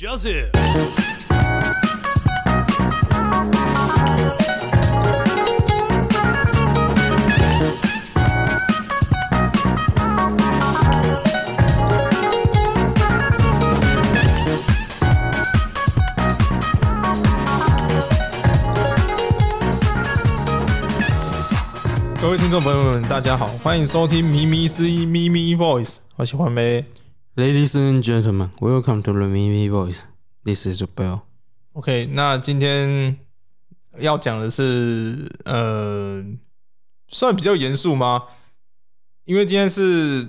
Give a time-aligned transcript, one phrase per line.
[0.00, 0.48] Joseph。
[22.18, 26.86] 各位听众朋友们，大家好，欢迎收听咪咪之音咪咪 Voice，我喜欢呗。
[27.40, 30.02] Ladies and gentlemen, welcome to the Mimi Voice.
[30.44, 31.22] This is Bell.
[31.72, 33.16] OK，那今天
[33.98, 36.22] 要讲的是，呃，
[37.08, 38.24] 算比较严肃吗？
[39.24, 40.28] 因为今天是，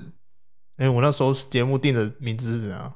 [0.77, 2.93] 哎、欸，我那时候节目定的名字是怎样？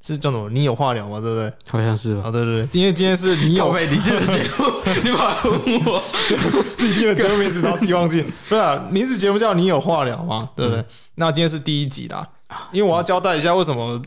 [0.00, 0.48] 是叫什么？
[0.48, 1.20] 你有话聊吗？
[1.20, 1.52] 对不对？
[1.68, 2.22] 好像是吧。
[2.22, 4.64] 好、哦，对对对，今天今天是你有 你定的节目，
[5.04, 6.02] 你把问我
[6.74, 8.22] 自己定的节目名字，然后自己忘记。
[8.48, 10.48] 不是、啊，名字节目叫你有话聊吗？
[10.56, 10.80] 对不对？
[10.80, 12.26] 嗯、那今天是第一集啦，
[12.72, 14.00] 因为我要交代一下为什么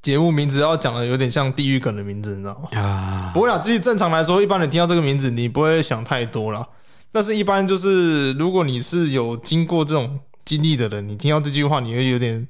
[0.00, 2.80] 节目名字要讲的有点像地狱梗的名字，你知道吗？
[2.80, 6.66] 啊，不会啦，其实正常来说，一般人听到这个名字，你不会想太多啦。
[7.10, 12.46] 但是，一般就是如果你是有经过这种经历的人，你听到这句话，你会有点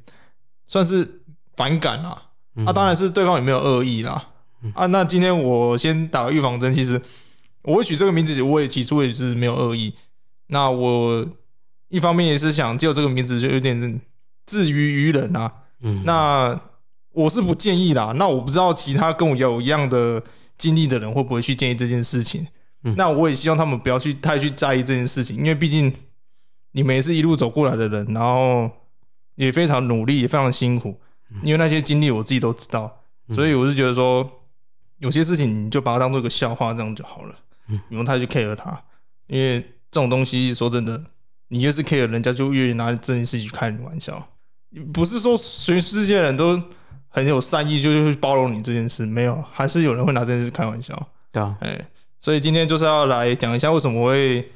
[0.67, 1.23] 算是
[1.57, 2.23] 反感啦。
[2.67, 4.23] 啊，当然是对方有没有恶意啦。
[4.75, 6.75] 啊，那今天我先打个预防针。
[6.75, 7.01] 其实
[7.63, 9.95] 我会取这个名字，我也起初也是没有恶意。
[10.48, 11.25] 那我
[11.89, 14.01] 一方面也是想借这个名字就有点
[14.49, 15.53] 自娱于人啊。
[15.83, 16.61] 嗯，那
[17.13, 18.13] 我是不建议啦。
[18.17, 20.21] 那我不知道其他跟我有一样的
[20.57, 22.47] 经历的人会不会去建议这件事情。
[22.97, 25.93] 那我也希望他们不要去太去在意这件事情，因为毕竟
[26.73, 28.71] 你们也是一路走过来的人，然后
[29.35, 30.99] 也非常努力，也非常辛苦。
[31.43, 33.03] 因为那些经历我自己都知道，
[33.35, 34.29] 所以我是觉得说，
[34.99, 37.35] 有些事情你就把它当做一个笑话这样就好了，
[37.89, 38.81] 不用太去 care 它。
[39.27, 39.61] 因为
[39.91, 41.05] 这种东西说真的，
[41.49, 44.29] 你越是 care，人家就越拿这件事情去开你玩笑。
[44.92, 46.61] 不是说全世界人都
[47.08, 51.08] 很有善意，就是包容你这件事，没有，还是有人会拿这件事开玩笑。
[51.33, 51.88] 对啊，哎，
[52.20, 54.50] 所以今天就是要来讲一下为什么我会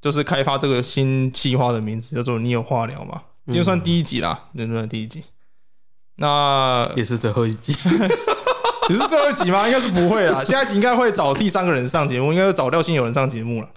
[0.00, 3.22] 就是开发这个新企划的名字叫做“你有话聊”嘛。
[3.46, 5.24] 今天算第一集啦，真的第一集。
[6.16, 7.74] 那也是最后一集，
[8.88, 9.66] 也是最后一集吗？
[9.66, 10.44] 应该是不会啦。
[10.44, 13.68] 下一集应该会找第三个人上节目，应该会找廖新有人上节目了。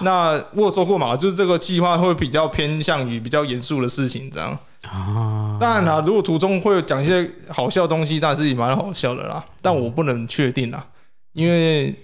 [0.00, 4.58] 那我有说过嘛，就是这个计划会比较偏向于比较严肃的事情，这样。
[4.88, 9.44] 啊，当然啦，如果途中会有讲一些好笑的东西，那是也蛮好笑的啦。
[9.60, 10.86] 但我不能确定啦，
[11.32, 11.94] 因为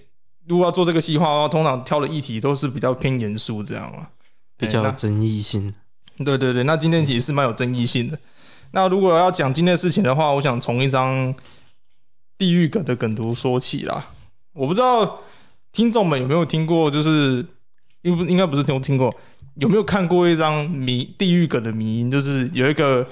[0.47, 4.09] 如果要做这个计划的话，通常挑的议题都是比较偏严肃这样啊，
[4.57, 5.75] 比较有争议性。
[6.25, 8.19] 对对对，那今天其实是蛮有争议性的。
[8.73, 11.35] 那如果要讲今天的事情的话，我想从一张
[12.37, 14.07] 地狱梗的梗图说起啦。
[14.53, 15.21] 我不知道
[15.73, 17.45] 听众们有没有听过，就是
[18.03, 19.15] 应不应该不是听听过，
[19.59, 23.07] 有没有看过一张迷地狱梗的迷因，就是有一个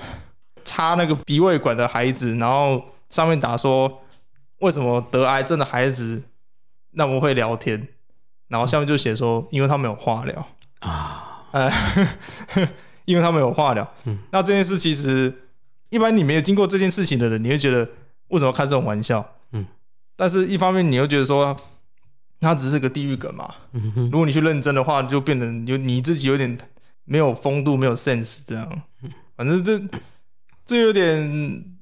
[0.65, 4.03] 插那个鼻胃管的孩子，然后上面打说
[4.61, 6.23] 为什么得癌症的孩子
[6.93, 7.89] 那么会聊天，
[8.49, 10.47] 然后下面就写说因为他们有话聊
[10.81, 11.71] 啊，呃，
[13.05, 13.87] 因为他们有话聊。
[14.06, 15.33] 嗯，那这件事其实。
[15.89, 17.89] 一般你没有经过这件事情的人，你会觉得
[18.29, 19.25] 为什么开这种玩笑？
[19.53, 19.65] 嗯，
[20.17, 21.56] 但是一方面你又觉得说，
[22.41, 23.55] 它只是个地狱梗嘛。
[24.11, 26.59] 如果你去认真的话，就变成有你自己有点
[27.05, 28.83] 没有风度、没有 sense 这样。
[29.37, 29.81] 反正这
[30.65, 31.79] 这有点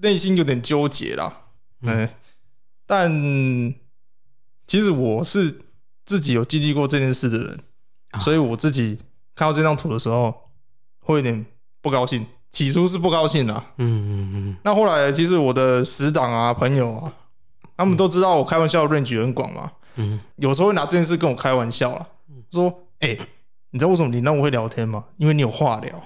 [0.00, 1.44] 内心有点纠结啦。
[1.82, 2.08] 嗯，
[2.86, 3.10] 但
[4.66, 5.60] 其实我是
[6.04, 7.60] 自己有经历过这件事的人，
[8.20, 8.98] 所以我自己
[9.34, 10.50] 看到这张图的时候
[11.00, 11.46] 会有点
[11.80, 12.26] 不高兴。
[12.50, 14.56] 起初是不高兴的，嗯嗯嗯。
[14.64, 17.14] 那后来其实我的死党啊、朋友啊，
[17.80, 20.20] 他们都知道我开玩笑的 range 很广嘛，嗯。
[20.36, 22.06] 有时候会拿这件事跟我开玩笑啦，
[22.52, 22.68] 说
[23.00, 23.20] ：“哎、欸，
[23.70, 25.02] 你知道为什么你那么会聊天吗？
[25.16, 26.02] 因为你有话聊。”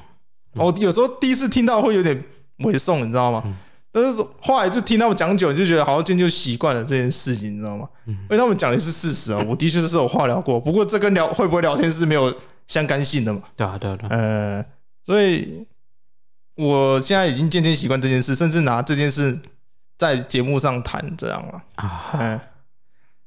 [0.54, 2.22] 我有时候第一次听到会有点
[2.58, 3.42] 猥送，你知道吗？
[3.90, 7.88] 但是后来就听他们讲久，就觉得好像渐渐就习惯了这件事情，你知道吗？
[8.06, 10.60] 因为他们讲的是事实啊，我的确是有话聊过。
[10.60, 12.32] 不过这跟聊会不会聊天是没有
[12.68, 13.42] 相干性的嘛。
[13.56, 14.64] 对啊，对啊，呃，
[15.04, 15.66] 所以。
[16.56, 19.36] 我现在已经渐渐习惯这件事，甚至拿这件事
[19.98, 22.10] 在节目上谈这样了啊。
[22.14, 22.40] 嗯，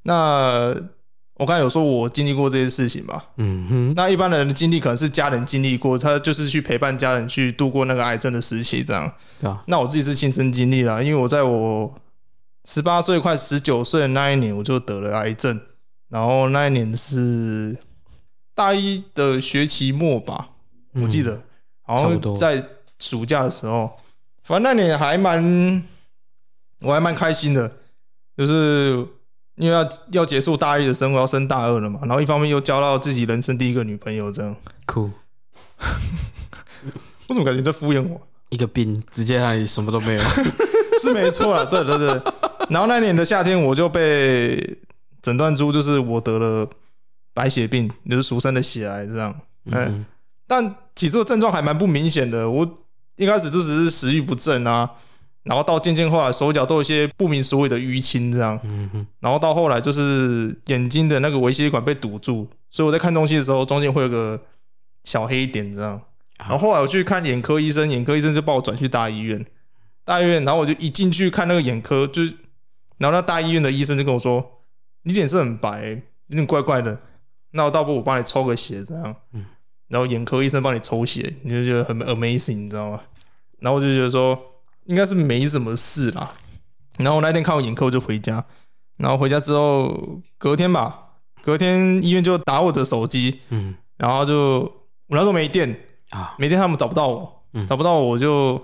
[0.03, 0.75] 那
[1.35, 3.25] 我刚才有说我经历过这些事情吧？
[3.37, 3.93] 嗯哼。
[3.95, 9.11] 那一般人的经历可能是家人经历过，他就是去陪伴家人去度过那个癌症的时期这样。
[9.41, 9.63] 啊。
[9.67, 11.93] 那我自己是亲身经历了，因为我在我
[12.65, 15.61] 十八岁快十九岁的那一年，我就得了癌症，
[16.09, 17.77] 然后那一年是
[18.55, 20.49] 大一的学期末吧，
[20.93, 21.43] 我记得，
[21.81, 22.63] 好像在。
[22.99, 23.91] 暑假的时候，
[24.43, 25.39] 反正那年还蛮，
[26.79, 27.71] 我还蛮开心的，
[28.37, 29.05] 就是
[29.55, 31.99] 因为要要结束大一的生活，要升大二了嘛。
[32.03, 35.09] 然后一方面又交到自己人生第一个女朋友，这样酷。
[37.27, 38.21] 我怎 么感觉在敷衍我？
[38.49, 40.21] 一个病，直接让你什么都没有。
[41.01, 42.07] 是没错啦，对对对。
[42.69, 44.77] 然后那年的夏天，我就被
[45.21, 46.69] 诊断出就是我得了
[47.33, 49.33] 白血病，就是俗称的血癌这样。
[49.65, 50.05] 嗯，嗯，
[50.47, 52.67] 但起初的症状还蛮不明显的，我
[53.15, 54.89] 一开始就只是食欲不振啊，
[55.47, 58.59] 然后到渐渐后来手脚都有一些不明所以的淤青这样。
[59.19, 64.39] 然后到后来就是眼睛的那个微血管被堵住，所以我在看东西的时候中间会有个
[65.03, 66.01] 小黑点这样。
[66.37, 69.43] 然后后来我去看眼科医生，眼科医生就帮我转去大医院。
[70.03, 72.21] 大医院，然后我就一进去看那个眼科，就，
[72.97, 74.61] 然后那大医院的医生就跟我说
[75.03, 77.01] ：“你脸色很白，有点怪怪的。”
[77.51, 79.15] 那我倒不如我帮你抽个血，这样。
[79.33, 79.45] 嗯。
[79.87, 83.01] 然后眼科医生帮你抽血，你就觉得很 amazing，你知道吗？
[83.59, 84.39] 然后我就觉得说
[84.87, 86.33] 应该是没什么事啦。
[86.97, 88.43] 然后我那天看完眼科我就回家，
[88.97, 91.11] 然后回家之后隔天吧，
[91.43, 94.59] 隔天医院就打我的手机，嗯，然后就
[95.07, 95.79] 我那时候没电
[96.09, 98.61] 啊，没电他们找不到我，找不到我我就。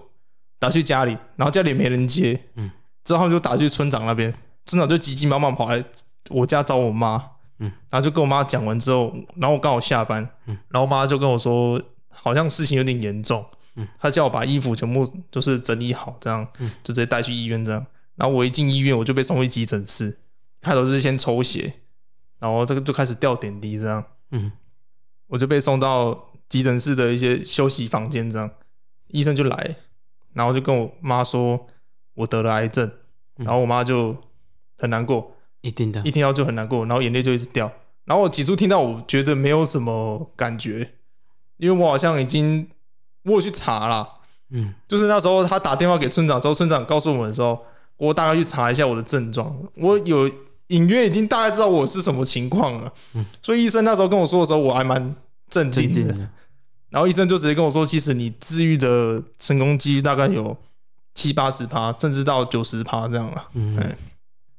[0.60, 2.72] 打去家里，然后家里也没人接，嗯，
[3.04, 4.34] 之后他们就打去村长那边，
[4.66, 5.84] 村长就急急忙忙跑来
[6.30, 7.22] 我家找我妈，
[7.60, 17.86] 嗯，然后就跟我妈讲完之后，然后我刚好下班，嗯，然后我妈就跟我说，好像事情有点严重，嗯，他叫我把衣服全部就是整理好，这样，嗯，就直接带去医院这样，
[18.16, 20.20] 然后我一进医院我就被送回急诊室，
[20.62, 21.74] 开头是先抽血，
[22.40, 24.52] 然后这个就开始吊点滴这样，嗯，
[25.28, 28.52] 我就被送到急诊室的一些休息房间这样，
[29.08, 29.78] 医生就来。
[30.36, 31.68] 然后就跟我妈说，
[32.16, 32.92] 我得了癌症，
[33.36, 34.18] 然后我妈就
[34.80, 37.72] 很难过，一定的，一听到就很难过，然后眼泪就一直掉。
[38.06, 40.96] 然后我起初听到，我觉得没有什么感觉，
[41.58, 42.68] 因为我好像已经
[43.24, 44.08] 我有去查了，
[44.52, 47.60] 嗯，就是那时候他打电话给村长之后，村长告诉我们的时候，
[47.98, 50.30] 我大概去查一下我的症状，我有
[50.68, 55.16] 隐约已经大概知道我是什么情况了，嗯，所以医生那时候跟我说的时候，我还蛮
[55.50, 56.30] 镇定的。
[56.90, 60.56] 然后医生就直接跟我说，其实你治愈的成功几率大概有
[61.16, 63.46] 七八十趴，甚至到九十趴这样了。
[63.56, 63.76] 嗯，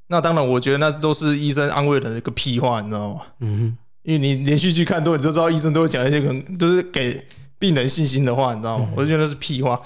[0.08, 3.20] 那当然，我觉得那都是医生安慰人的一个屁话，你知道吗？
[3.38, 7.24] 嗯，因为你连续去看多，你就知道医生都会讲一些可能就是给
[7.64, 8.86] 病人信心的话，你知道吗？
[8.94, 9.80] 我就觉得是屁话，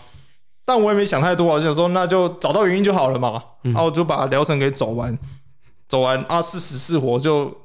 [0.65, 3.41] 但我也没想太多，我就想说那就找到原因就好了嘛。
[3.63, 5.17] 然后我就把疗程给走完，
[5.87, 7.57] 走完啊，是死是活就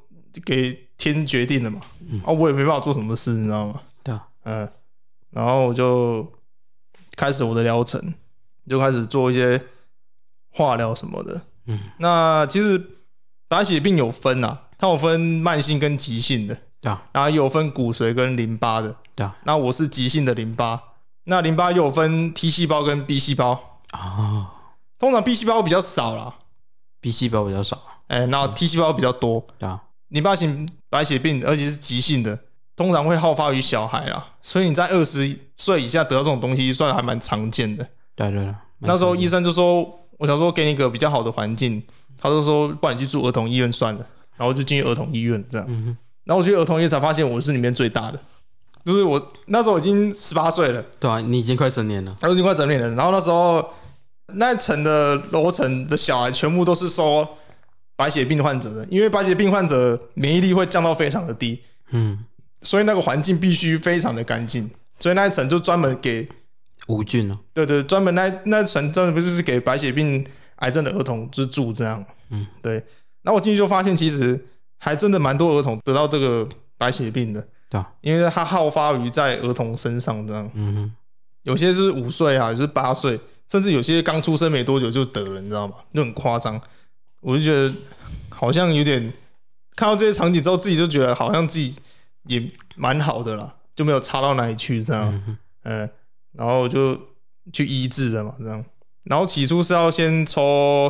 [0.46, 1.82] 给天决定了嘛。
[2.24, 3.82] 啊，我也没办法做什么事，你知道吗？
[4.04, 4.70] 对嗯，
[5.32, 6.32] 然后我就
[7.16, 8.14] 开始我的疗程，
[8.70, 9.60] 就开始做一些
[10.52, 11.42] 化疗什么的。
[11.66, 12.80] 嗯，那其实
[13.48, 16.56] 白血病有分啊，它有分慢性跟急性的。
[16.80, 18.96] 对啊，然后有分骨髓跟淋巴的。
[19.16, 20.82] 对啊，那我是急性的淋巴。
[21.26, 23.80] 那淋巴又有分 T 细胞跟 B 细胞。
[23.94, 24.48] 哦，
[24.98, 26.36] 通常 B 细胞比较少啦
[27.00, 27.82] ，B 细胞比较少。
[28.08, 29.46] 哎，然后 T 细胞比较多。
[29.58, 32.38] 对啊，淋巴型白血病，而且是急性的。
[32.76, 37.88] 通常会好发于小孩啦，所以你在二十岁以下得到这种东西，算还蛮常见的。
[38.16, 39.84] 对对对，那时候医生就说，
[40.18, 41.82] 我想说给你一个比较好的环境，
[42.18, 44.06] 他就说，不然你去住儿童医院算了，
[44.36, 45.68] 然后就进去儿童医院这样。
[46.24, 48.20] 然后我去儿童医院才发现我是里面最大的，
[48.86, 50.84] 就是我那时候已经十八岁了。
[51.00, 52.90] 对啊，你已经快成年了，我已经快成年了。
[52.96, 53.64] 然后那时候
[54.34, 57.28] 那一层的楼层的小孩全部都是收
[57.96, 61.62] 白血病患者的，因为白血病患者免疫力会降到非常的低。
[61.92, 62.26] 嗯。
[62.62, 66.26] 所以那个环境必须非常的干净，所以那一层就专门给
[66.88, 67.38] 无菌哦。
[67.54, 70.26] 对对，专门那那层专门不是是给白血病、
[70.56, 72.02] 癌症的儿童就住这样。
[72.30, 72.76] 嗯，对。
[73.22, 74.46] 然后我进去就发现，其实
[74.78, 76.48] 还真的蛮多儿童得到这个
[76.78, 77.46] 白血病的。
[77.74, 80.50] 对啊，因为它好发于在儿童身上这样。
[80.54, 80.92] 嗯哼，
[81.42, 85.76] 有些是五岁啊，有些八岁，甚至有些刚出生没多久就得了，你知道吗？
[85.94, 86.62] 就很夸张。
[87.22, 87.74] 我就觉得
[88.30, 89.12] 好像有点
[89.76, 91.76] 看到这些场景之后，自己就觉得好像自己。
[92.28, 92.42] 也
[92.78, 95.90] 蛮好的啦，就没有差到哪里去这样，嗯，
[96.32, 96.98] 然后就
[97.52, 98.64] 去医治的嘛，这样，
[99.04, 100.90] 然后起初是要先抽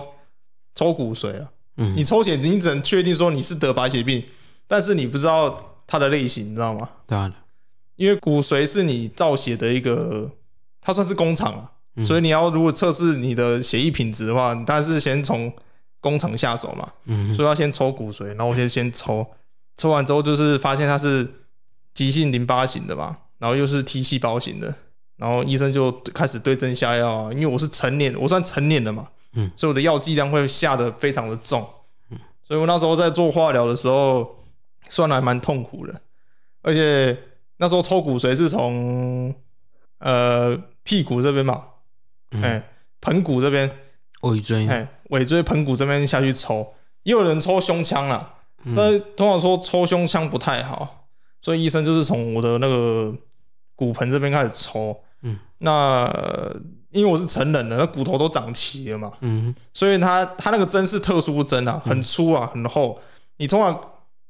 [0.75, 4.23] 抽骨髓啊，嗯，你抽血你只能确定说你是得白血病，
[4.67, 6.89] 但是你不知道它的类型，你知道吗？
[7.05, 7.31] 对啊，
[7.97, 10.31] 因为骨髓是你造血的一个，
[10.81, 15.53] 它算是工厂啊，嗯，所以你要如果测试你的血液品质的话，你当然是先从
[15.99, 19.23] 工厂下手嘛，嗯，所以要先抽骨髓，然后我先先抽。
[19.77, 21.27] 抽完之后，就是发现它是
[21.93, 24.73] 急性淋巴型的嘛，然后又是 T 细胞型的，
[25.17, 27.31] 然后医生就开始对症下药啊。
[27.31, 31.63] 因为我是成年，我算成年的嘛，嗯，所以我的药剂量会下的非常的重，
[32.09, 34.35] 嗯，所以我那时候在做化疗的时候，
[34.93, 36.01] 算还蛮痛苦的，
[36.61, 37.17] 而且
[37.57, 39.33] 那时候抽骨髓是从
[39.97, 41.63] 呃屁股这边嘛，
[42.29, 42.63] 哎，
[43.01, 43.69] 盆骨这边，
[44.21, 48.35] 尾椎，哎，尾椎盆骨这边下去抽，也有人抽胸腔啦。
[48.75, 51.07] 但是通常说抽胸腔不太好，
[51.41, 53.11] 所以医生就是从我的那个
[53.75, 54.95] 骨盆这边开始抽。
[55.23, 56.07] 嗯，那
[56.91, 59.55] 因为我是成人的，那骨头都长齐了嘛，嗯。
[59.73, 63.01] 所以他他那个针是特殊针啊，很粗啊，很厚。
[63.37, 63.77] 你通常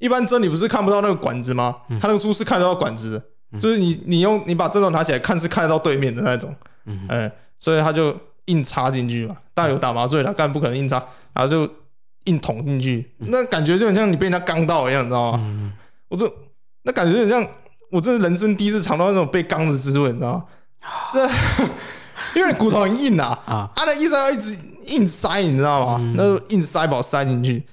[0.03, 1.77] 一般针你不是看不到那个管子吗？
[2.01, 6.53] 它那个书是看得到管子的，就是你你用你把针头拿起来看是看得到对面的那种，
[6.86, 7.00] 嗯。
[7.07, 8.13] 嗯，所以他就
[8.48, 11.72] 硬插进去嘛，当然有打麻醉了，但不可能硬插，然后就
[12.25, 15.39] 硬捅进去，那感觉就很像你被人家刚到一样，你知道吗？
[15.41, 15.72] 嗯
[16.10, 16.29] 我就
[16.81, 17.48] 那感觉很像，
[17.89, 20.45] 我这是人生第一次尝到那种被刚的滋味，你知道吗？
[21.15, 21.27] 那
[22.36, 23.53] 因为你骨头很硬啊，啊。
[23.74, 26.13] 啊，那医生要一直硬塞，你知道吗？
[26.17, 27.63] 那就硬塞把我塞进去，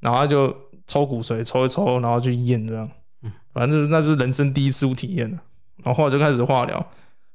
[0.00, 0.54] 然后他就
[0.88, 2.90] 抽骨髓，抽一抽，然后去验这样。
[3.52, 5.38] 反正那是人生第一次体验了。
[5.84, 6.84] 然后后来就开始化疗，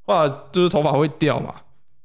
[0.01, 1.55] 后来就是头发会掉嘛，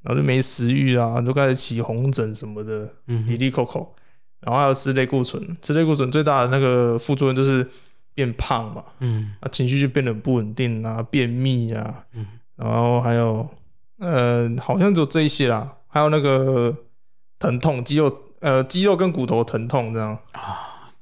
[0.02, 3.92] 然后就没食欲啊，就开始起红疹什么的，嗯一粒扣扣。
[4.40, 7.68] 然后还有吃类固醇，吃类固醇最大的那个副作用就是
[8.14, 12.24] 变胖嘛，嗯啊，情绪就变得很不稳定啊，便秘啊，嗯
[12.54, 13.48] 然后还有
[13.98, 16.76] 呃，好像只有这一些啦，还有那个
[17.40, 20.16] 疼痛，肌肉呃肌肉跟骨头疼痛这样。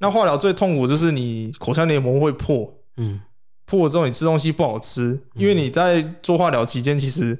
[0.06, 3.20] 那化疗最痛苦就是你口腔黏膜会破，嗯
[3.64, 7.36] 破了之后你吃东西不好吃，因为你在做化疗期间，其实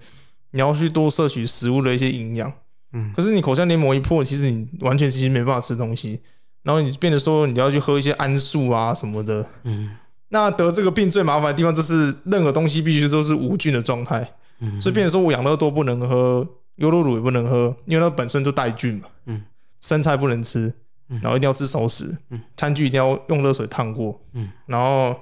[0.50, 2.52] 你要去多摄取食物的一些营养。
[2.92, 6.20] 嗯可是你口腔黏膜一破，其实你完全其实没办法吃东西，
[6.64, 9.46] 然后你变得说你要去喝一些安素啊什么的。
[9.62, 9.90] 嗯
[10.30, 16.44] 那得这个病最麻烦的地方就是任何东西必须都是无菌的状态，嗯所以变成说我养乐多不能喝，
[16.76, 19.02] 优酪乳也不能喝，因为它本身就带菌嘛。
[19.26, 19.44] 嗯，
[19.80, 20.75] 生菜不能吃，
[21.08, 22.16] 然后一定要吃熟食。
[22.30, 24.18] 嗯，餐具一定要用热水烫过。
[24.34, 25.18] 嗯，然后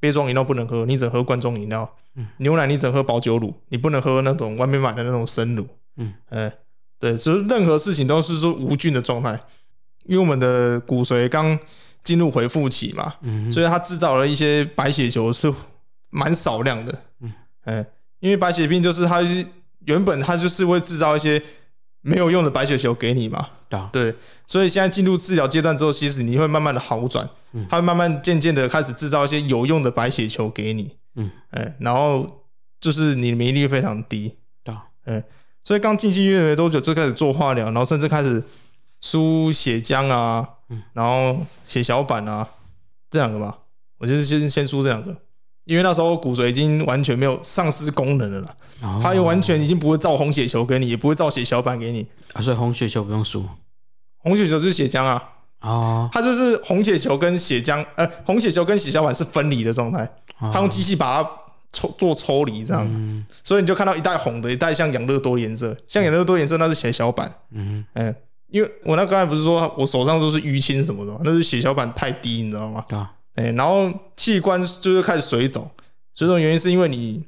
[0.00, 1.90] 杯装饮料不能喝，你只能喝罐装饮料。
[2.14, 5.66] 嗯，牛奶你只能喝保酒乳，你不能喝那种外面买的那种生乳。
[5.96, 6.52] 嗯，哎，
[6.98, 9.40] 对，所以任何事情都是说无菌的状态，
[10.04, 11.58] 因为我们的骨髓刚
[12.04, 15.52] 进入恢复期嘛，嗯所以它制造了一些白血球是
[16.10, 17.02] 蛮少量的。
[17.20, 17.32] 嗯，
[17.64, 17.86] 哎，
[18.20, 19.22] 因为白血病就是它
[19.86, 21.42] 原本它就是会制造一些
[22.02, 23.48] 没有用的白血球给你嘛。
[23.72, 24.14] 对啊对，
[24.46, 27.66] 所以现在进入治疗阶段之后，其实你会慢慢的好转，嗯。
[27.70, 30.94] 它会慢慢渐渐的开始制造一些有用的白血球给你。
[31.14, 32.26] 嗯，哎，然后
[32.80, 34.36] 就是你的免疫力非常低。
[34.62, 35.22] 对啊哎，
[35.64, 38.44] 所以刚进去医院没多久就开始做化疗，然后甚至开始
[39.00, 40.82] 输血浆啊，嗯。
[40.92, 42.46] 然后血小板啊，
[43.10, 43.58] 这两个吧，
[43.98, 45.16] 我就是先先输这两个，
[45.64, 49.00] 因为那时候骨髓已经完全没有丧失功能了啦，哦。
[49.02, 53.44] 它又完全已经不会造红血球给你，也不会造血小板给你，啊，所以红血球不用输。
[54.18, 55.22] 红血球就是血浆啊，
[55.60, 61.30] 哦，它就是红血球跟血浆，呃，红血球跟血小板是分离的状态，它用机器把它
[61.72, 63.24] 抽做抽离这样，嗯。
[63.42, 67.84] 所以你就看到一袋红的，一袋像养乐多的颜色，像养乐多颜色那是血小板，嗯。
[67.94, 68.14] 嗯，
[68.50, 72.84] 因为我那刚才不是说我手上都是淤青什么的吗，那是血小板太低，你知道吗？
[72.88, 75.70] 对啊，哎、然后器官就是开始水肿，
[76.14, 77.24] 水肿原因是因为你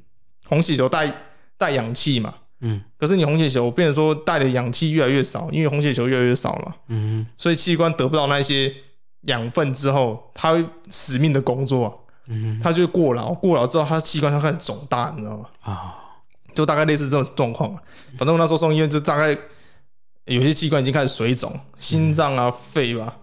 [0.47, 1.11] 红血球带
[1.57, 8.73] 带氧气嘛，嗯可是你红血球变成说带的氧气越来越少，因为红血球越来越少嘛，嗯所以器官得不到那些
[9.21, 15.49] 养分之后，它会死命的工作，嗯它就会过劳，过劳之后它器官它开始肿大，你知道吗？
[15.61, 15.95] 啊，
[16.53, 17.73] 就大概类似这种状况。
[18.17, 19.35] 反正我那时候送医院，就大概
[20.25, 23.17] 有些器官已经开始水肿，心脏啊、肺啊，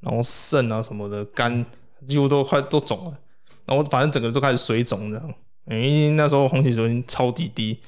[0.00, 1.64] 然后肾啊什么的，肝
[2.06, 3.18] 几乎都快都肿了。
[3.64, 5.34] 然后反正整个都开始水肿这样。
[5.68, 7.80] 因为那时候红血球已经超级低，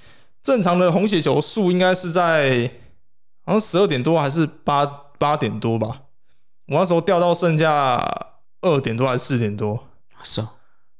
[0.43, 2.69] 正常的红血球数应该是在
[3.45, 4.85] 好像十二点多还是八
[5.17, 6.03] 八点多吧。
[6.67, 7.97] 我那时候掉到剩下
[8.63, 9.81] 二点多还是四点多。
[10.25, 10.53] 是啊，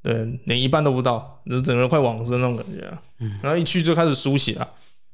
[0.05, 3.03] 对，连一半都不到，就整个人快往生那种感觉、啊。
[3.19, 4.69] 嗯然后一去就开始输血啊，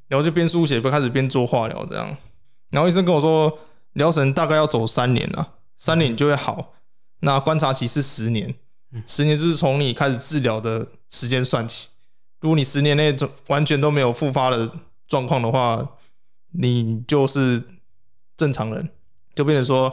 [0.07, 2.15] 然后就边输血边开始边做化疗这样。
[2.69, 3.57] 然后医生跟我说，
[3.93, 6.74] 疗程大概要走三年啊，三年就会好。
[7.25, 8.53] 那观察期是十年，
[9.07, 11.87] 十年就是从你开始治疗的时间算起。
[12.39, 14.71] 如果你十年内就完全都没有复发的
[15.07, 15.83] 状况的话，
[16.51, 17.61] 你就是
[18.37, 18.89] 正常人，
[19.33, 19.91] 就变成说，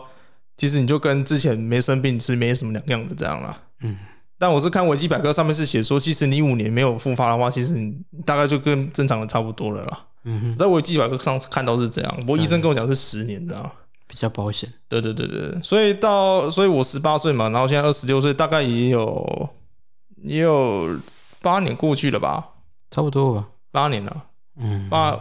[0.59, 3.62] 其实你就跟之前没生病是没什么两样的这样啦。
[3.81, 3.97] 嗯
[4.39, 7.97] 但我是看维基百科上面是写说，其实你五年没有复发的话，其实你
[8.27, 10.07] 大概就跟正常人差不多了啦。
[10.25, 13.73] 嗯，在维基百科上看到是这样，不过医生跟我讲是十年这样。
[14.12, 19.49] 比较保险，对对对对，所以到所以我十八岁嘛，然后现在二十六岁，大概也有
[20.23, 21.00] 也有
[21.40, 22.47] 八年过去了吧？
[22.90, 24.25] 差不多吧，八年了，
[24.59, 25.19] 嗯，八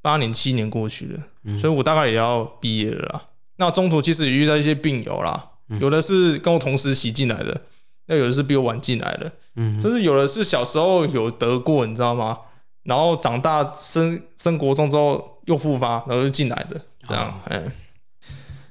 [0.00, 1.58] 八年七年过去了，嗯。
[1.58, 3.22] 所以我大概也要毕业了啦。
[3.56, 7.60] 那中途其实也遇到一些病友啦，有的是跟我同时洗进来的，
[8.06, 9.30] 那有的是比我晚进来的。
[9.56, 9.78] 嗯。
[9.78, 12.38] 甚至有的是小时候有得过，你知道吗？
[12.84, 17.62] 然后长大升升国中之后又复发，然后就进来的，这样，哎、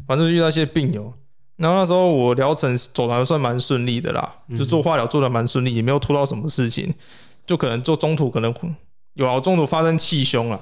[0.07, 1.13] 反正就遇到一些病友。
[1.57, 6.93] 然后那时候我疗程走的还算蛮顺利的啦，就做化疗做的蛮顺利，也没有拖到什么事情，
[7.47, 8.53] 就可能做中途可能
[9.13, 10.61] 有啊，中途发生气胸了，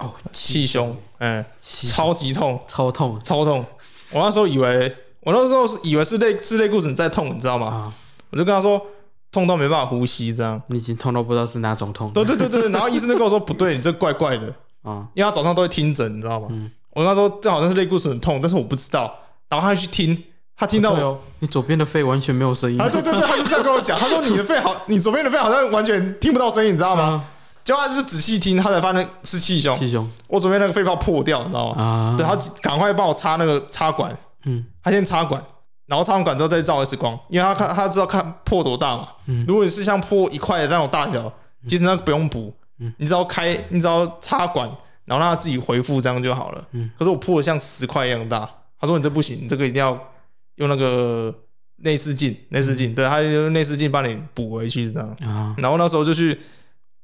[0.00, 3.64] 哦，气胸，哎，气胸超级痛，超痛超痛。
[4.10, 7.66] 我那时候以为，我那时候是以为是类是类固醇在痛，你知道吗？
[7.68, 7.94] 啊！
[8.30, 8.84] 我就跟他说，
[9.30, 10.60] 痛到没办法呼吸，这样。
[10.66, 12.10] 你已经痛到不知道是哪种痛。
[12.12, 16.48] 对对对对，然后医生就跟我说，不对，你这怪怪的啊，因为他早上都会听诊，你知道吗？
[16.50, 19.14] 嗯我跟他说，这好像是类固醇痛，但是我不知道。
[19.48, 20.24] 然后他去听，
[20.56, 22.80] 他听到我，哦，你左边的肺完全没有声音。
[22.80, 27.02] 啊，对对对，他就这样跟我讲， 他说你的肺好，你左边的肺好像完全听不到声音，你知道吗？
[27.02, 27.24] 啊
[27.64, 31.80] 结果他就仔细听，他才发现是气胸，气胸我左边那个肺泡破掉，你知道吗？
[31.80, 34.12] 啊，对，他赶快帮我插那个插管，
[34.46, 35.40] 嗯他先插管，
[35.86, 39.06] 然后插完管之后再照 X 光，因为他看他知道看破多大嘛。
[39.28, 41.32] 嗯如果你是像破一块的那种大小，
[41.68, 44.68] 其实那个不用补，嗯你只要开，你只要插管，
[45.04, 46.68] 然后让他自己回复，这样就好了。
[46.72, 46.90] 嗯。
[46.96, 48.48] 可是我破的像石块一样大，
[48.80, 50.12] 他说你这不行，你这个一定要
[50.56, 51.34] 用那个
[51.76, 55.08] 内视镜，内视镜，对，他就用内视镜帮你补回去这样。
[55.22, 56.38] 啊，然后那时候就去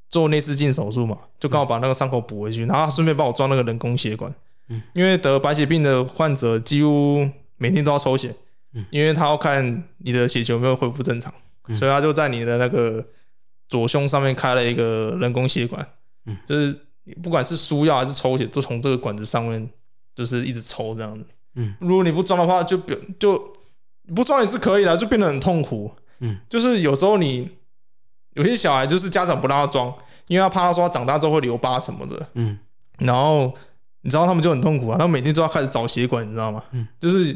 [0.09, 4.33] 做内视镜手术嘛，就刚好把那个伤口补回去，然后他顺便帮我装那个人工血管。
[4.69, 8.35] 嗯，因为得白血病的患者几乎每天都要抽血，
[8.75, 8.85] 嗯。
[8.91, 11.33] 因为他要看你的血球有没有恢复正常，
[11.69, 11.75] 嗯。
[11.75, 13.05] 所以他就在你的那个
[13.69, 15.87] 左胸上面开了一个人工血管，
[16.27, 16.37] 嗯。
[16.45, 16.79] 就是
[17.23, 19.69] 不管是输药还是抽血，都从这个管子上面
[20.15, 21.25] 就是一直抽这样子。
[21.55, 23.53] 嗯，如果你不装的话，就表就
[24.15, 25.91] 不装也是可以的，就变得很痛苦。
[26.21, 27.49] 嗯，就是有时候你
[28.35, 29.93] 有些小孩就是家长不让他装，
[30.27, 32.59] 因为他怕他说他长大之后会留疤什么的，嗯
[32.99, 33.53] 然后
[34.03, 36.63] 你知道他们就很痛苦啊，他们每天都要开始找血管，你知道吗？
[36.73, 37.33] 嗯，就是，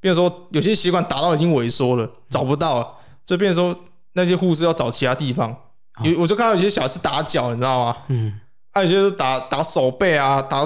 [0.00, 5.50] 比如说有些血管打到已经萎缩了，找不到了，所以变成说那些护士要找其他地方。
[5.92, 7.96] 啊有我就看到有些小孩是打脚，你知道吗？
[8.08, 8.40] 嗯
[8.72, 10.64] 还有就是打打手背啊，打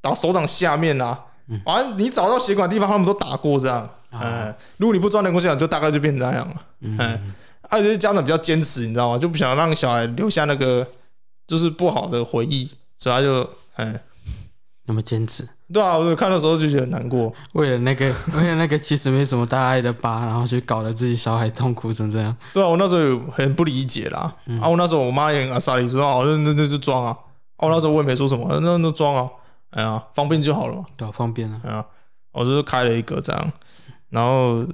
[0.00, 1.18] 打手掌下面啊
[1.48, 3.88] 嗯，反正你找到血管的地方，他们都打过这样。
[4.12, 6.54] 嗯啊，如果你不装人工血管，就大概就变成这样了。
[6.80, 7.34] 嗯嗯
[7.68, 9.18] 而且家长比较坚持，你知道吗？
[9.18, 10.84] 就不想让小孩留下那个
[11.46, 12.68] 就是不好的回忆，
[12.98, 14.00] 所以他就嗯，
[14.86, 17.32] 那么坚持，对啊，我看的时候就觉得难过。
[17.52, 22.36] 为了那个 为了那个其实没什么大碍的疤，然后去搞得自己小孩痛苦成这样。
[22.52, 24.34] 对啊，我那时候有很不理解啦。
[24.60, 27.16] 啊，我那时候我妈也很阿莎里说，哦，那那那就装啊。
[27.60, 29.30] 啊，我那时候我也没说什么，那那装啊，
[29.70, 30.86] 哎呀，方便就好了嘛。
[30.96, 31.60] 对啊，方便啊。
[31.64, 31.86] 哎呀，
[32.32, 33.52] 我就是开了一个这样，
[34.08, 34.66] 然后、呃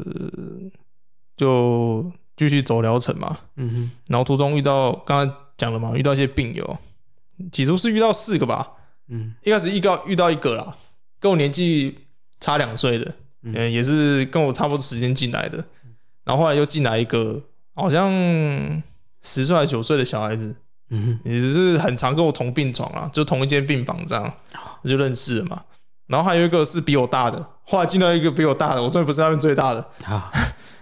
[1.36, 3.38] 就继续走疗程嘛。
[3.56, 6.78] 嗯哼，然后途中遇到刚刚讲了嘛，遇到一些病友，
[7.52, 8.72] 起初是遇到四个吧。
[9.08, 10.74] 嗯一开始遇到遇到一个啦，
[11.20, 12.06] 跟我年纪
[12.40, 15.62] 差两岁的，嗯嗯，也是跟我差不多时间进来的。
[16.24, 17.42] 然后后来又进来一个，
[17.74, 18.10] 好像
[19.22, 20.56] 十岁还是九岁的小孩子，
[20.90, 24.32] 嗯也是很常跟我同病床啊，就同一间病房这样，
[24.84, 25.62] 就认识了嘛。
[26.06, 30.30] 然后还有一个是比我大的，后来进到一个比我大的，我终于不是他们最大的，哼， 好，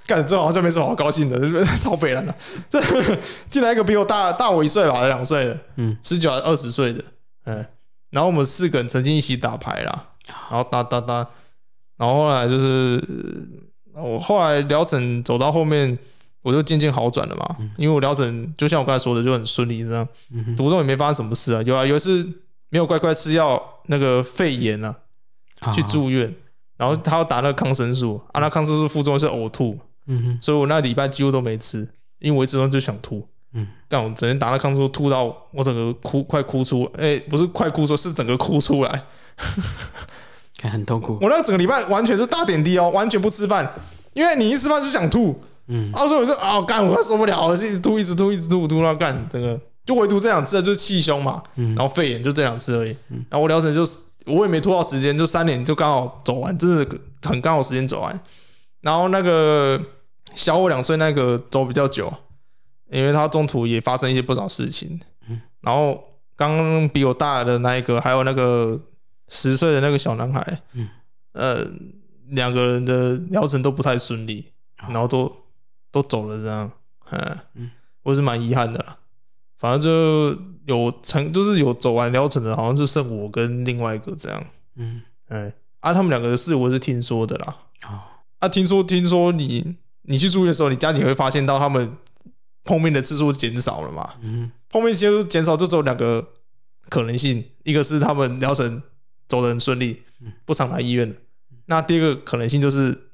[0.06, 2.34] 干这好像没什么好高兴的，就 是超北烂的。
[2.68, 2.78] 这
[3.48, 5.96] 进来一个比我大大我一岁吧，两岁的，嗯。
[6.02, 7.02] 十九还是二十岁的，
[7.46, 7.64] 嗯。
[8.10, 10.06] 然后我们四个人曾经一起打牌啦，
[10.50, 11.14] 然后打打打，
[11.96, 13.02] 然后后来就是
[13.94, 15.98] 我后来疗程走到后面，
[16.44, 22.22] 我就渐渐好转了嘛，因为我疗程就像我刚才说的就很顺利这样，嗯哼，途中也没发生什么事啊，有啊有一次
[22.68, 24.94] 没有乖乖吃药，那个肺炎啊，
[25.72, 26.32] 去，住院，
[26.76, 33.26] 然后他要打那个抗生素啊，那抗生素副作用是呕吐，嗯哼，所以我那礼拜几乎都没吃，因为我一吃完就想吐。
[33.56, 39.04] 嗯，但我整天打那抗生素吐到我整个哭快哭出，哎、不是快哭出，是整个哭出来。
[40.58, 41.18] 看很痛苦。
[41.20, 43.72] 我那整个礼拜完全是大点滴哦，完全不吃饭，
[44.12, 45.40] 因为你一吃饭就想吐。
[45.68, 52.96] 嗯啊，所以我就啊干，我受不了了，就一直吐，一直吐，一直吐，吐到干这个就唯独这两次就是气胸嘛，嗯然后肺炎就这两次而已。
[53.08, 58.18] 然后我疗程就是我也没拖到时间，就三年就刚好走完，真的很刚好时间走完。
[58.80, 59.80] 然后那个
[60.34, 62.12] 小我两岁那个走比较久，
[62.90, 65.00] 因为他中途也发生一些不少事情。
[65.28, 65.98] 嗯然后
[66.36, 68.78] 刚刚比我大的那一个，还有那个
[69.28, 70.88] 十岁的那个小男孩，嗯
[71.32, 71.66] 呃，
[72.28, 74.44] 两个人的疗程都不太顺利，
[74.82, 75.24] 哦然后都
[75.94, 76.68] 都走了，这样，
[77.12, 77.70] 嗯嗯，
[78.02, 78.98] 我是蛮遗憾的啦。
[79.56, 87.56] 反正就有成，就是有走完疗程的，好像就剩我跟另外一个这样，嗯，哎，啊，他们两个的事我是听说的啦。
[87.84, 88.00] 哦，
[88.40, 91.96] 啊，听说听说你你去住院的时候，你家里会发现到他们
[92.64, 94.14] 碰面的次数减少了嘛？
[94.20, 94.50] 嗯。
[94.68, 96.30] 碰面次数减少就只有两个
[96.88, 98.82] 可能性，一个是他们疗程
[99.28, 101.14] 走得很顺利嗯，不常来医院了。
[101.66, 103.10] 那第二个可能性就是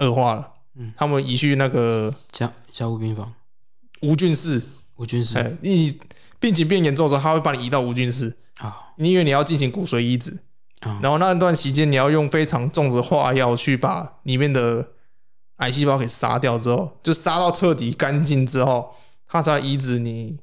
[0.00, 0.92] 恶化了，嗯。
[0.96, 3.32] 他们移去那个加加护病房，
[4.02, 4.62] 无菌室。
[4.96, 5.98] 吴军师，哎，你
[6.38, 10.42] 病情变严重的时候，他会把你移到无菌室，好，因为你要进行骨髓移植。
[10.82, 14.88] 好，然后那段期间，你要用非常重的化药去把里面的
[15.56, 18.94] 癌细胞给杀掉之后，就杀到彻底干净之后，
[19.26, 20.38] 他才移植你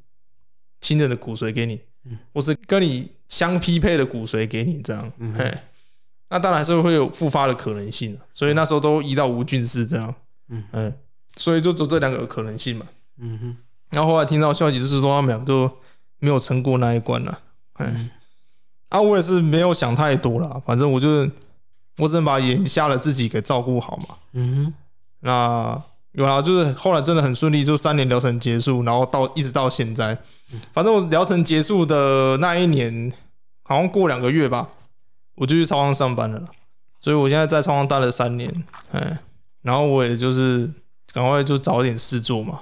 [0.82, 5.56] 亲人的骨髓给你嗯，或是跟你相匹配的骨髓给你这样，嗯、嘿，
[6.30, 10.14] 那当然还是会有复发的可能性，所以那时候都移到无菌室这样，
[10.50, 10.94] 嗯，
[11.36, 12.86] 所以就只有这两个可能性嘛，
[13.20, 13.58] 嗯哼，
[13.92, 15.70] 然后后来听到消息就是说他们俩都
[16.20, 17.40] 没有撑过那一关了，
[17.80, 18.10] 嗯，
[18.90, 21.32] 啊，我也是没有想太多啦，反正我就是
[21.98, 24.74] 我只能把眼下的自己给照顾好嘛，嗯哼，
[25.22, 25.82] 那
[26.14, 30.18] 有啊，就是后来真的很顺利，就三年疗程结束，然后到一直到现在。
[30.74, 33.14] 反正我疗程结束的那一年，
[33.64, 34.68] 好像过两个月吧，
[35.38, 36.44] 我就去超商上班了。
[37.00, 38.54] 所以我现在在超商待了三年，
[38.92, 39.20] 哎，
[39.62, 40.70] 然后我也就是
[41.14, 42.62] 赶快就找一点事做嘛，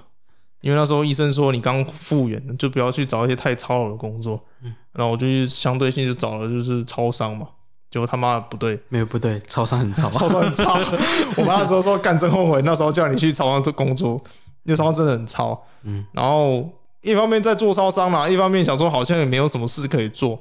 [0.61, 4.39] 因为那时候医生说你刚复原，就不要去找一些太操劳的工作。
[4.61, 7.47] 嗯，然后我就相对性就找了就是超商嘛，
[7.89, 10.73] 结果他妈的不对，没有不对，超商很 操，超商很超。
[11.37, 14.21] 我妈那时候说干真后悔，那时候叫你去超商做工作，
[14.63, 15.65] 因为超商真的很操。
[15.83, 16.69] 嗯，然后。
[17.01, 20.39] 一方面在做超商嘛，一方面想说好像也没有什么事可以做，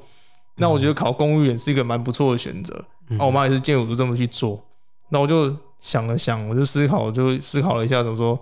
[0.56, 2.84] 那我觉得考公务员是一个蛮不错的选择。
[3.08, 4.64] 那我妈也是建议我就这么去做，
[5.10, 8.38] 那我就想了想，我就思考，我就思考了一下，怎么说？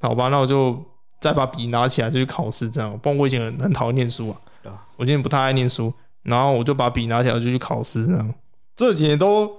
[0.00, 0.82] 好吧，那我就
[1.20, 2.98] 再把笔拿起来就去考试，这样。
[2.98, 4.40] 不然我以前很很讨厌念书啊，
[4.96, 8.34] 我今天不太爱念书，然后我就把笔拿起来就去考试，这样。
[8.74, 9.50] 这几年都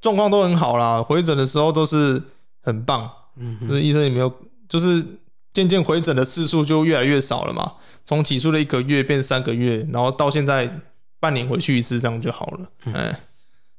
[0.00, 2.22] 状况都很好啦，回诊的时候都是
[2.62, 4.32] 很棒，嗯，就是医生也没有，
[4.68, 5.04] 就是。
[5.50, 7.72] 渐渐回诊的次数就越来越少了嘛，
[8.04, 10.78] 从起初的一个月变三个月，然后到现在
[11.20, 12.60] 半年回去一次，这样就好了。
[12.86, 13.16] 哎、嗯，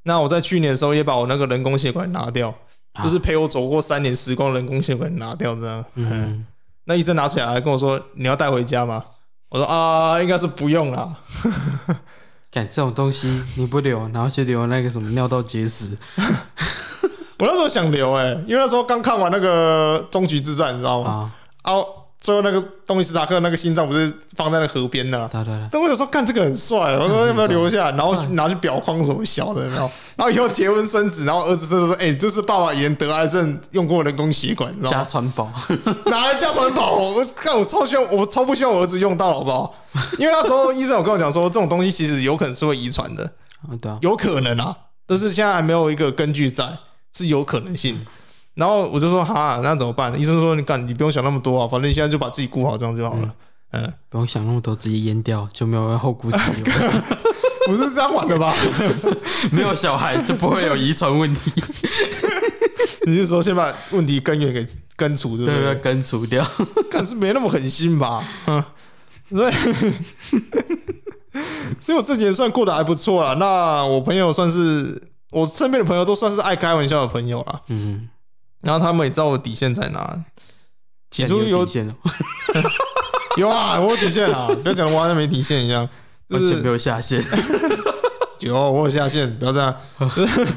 [0.03, 2.53] 那我在去年的时候也把我那个人工血管拿掉，
[2.93, 5.85] 啊、就是陪我走过三年时光人工血管拿掉这样。
[5.95, 6.45] 嗯，
[6.85, 9.03] 那医生拿起来还跟我说：“你要带回家吗？”
[9.49, 11.15] 我说：“啊，应该是不用啦。
[12.51, 15.97] ”干这种东西你不留，然后去留那个什么尿道结石。
[17.37, 21.31] 我那时候想留哎、欸，因为那时候刚看完那个终局之战，你知道吗？
[21.61, 21.87] 啊哦，
[22.21, 25.29] 最后那个东尼史塔克那个心脏不是放在那河边呢？
[25.31, 25.69] 对对对。
[25.71, 35.49] 但我有时候看这个很帅，我说要不要留下，然后拿去裱框什么小的，然后然后以后结婚生子，然后儿子就说：“哎，这是爸爸以前得癌症用过人工血管，你知道吗？”家传宝，
[36.07, 36.97] 拿来家传宝？
[36.97, 39.73] 我看我超希望，我超不希望我儿子用到，好不好？
[40.17, 43.31] 因为那时候医生有跟我讲说，这种东西其实有可能是会遗传的，
[44.01, 44.75] 有可能啊，
[45.07, 46.67] 但是现在还没有一个根据在，
[47.15, 47.97] 是有可能性。
[48.59, 50.13] 然后我就说哈，那怎么办？
[50.19, 53.33] 医生说你干，你不用想那么多啊，反正你现在就把自己顾好，这样就好了。
[53.71, 56.65] 嗯，嗯不用想那么多，直接阉掉就没有后顾之忧。
[57.67, 58.53] 不是这样玩的吧？
[59.53, 61.53] 没有小孩就不会有遗传问题。
[63.07, 64.65] 你是说先把问题根源给
[64.97, 65.61] 根除，对不对？
[65.61, 66.45] 对，根除掉。
[66.91, 68.27] 但是没那么狠心吧？
[68.47, 68.63] 嗯，
[69.29, 69.53] 所以，
[71.79, 73.35] 所以我这几年算过得还不错啊。
[73.35, 77.61] 那我朋友算是我身边的朋友，都算是爱开玩笑的朋友了。
[77.67, 78.09] 嗯。
[78.61, 80.25] 然后他们也知道我底线在哪。
[81.11, 81.95] 起初有，有底线，
[83.37, 84.47] 有啊，我有底线啊！
[84.61, 85.89] 不要讲我好像没底线一样，
[86.29, 87.19] 完全没有下限。
[88.41, 89.75] 有，我有下限，不要这样。
[90.15, 90.47] 就是，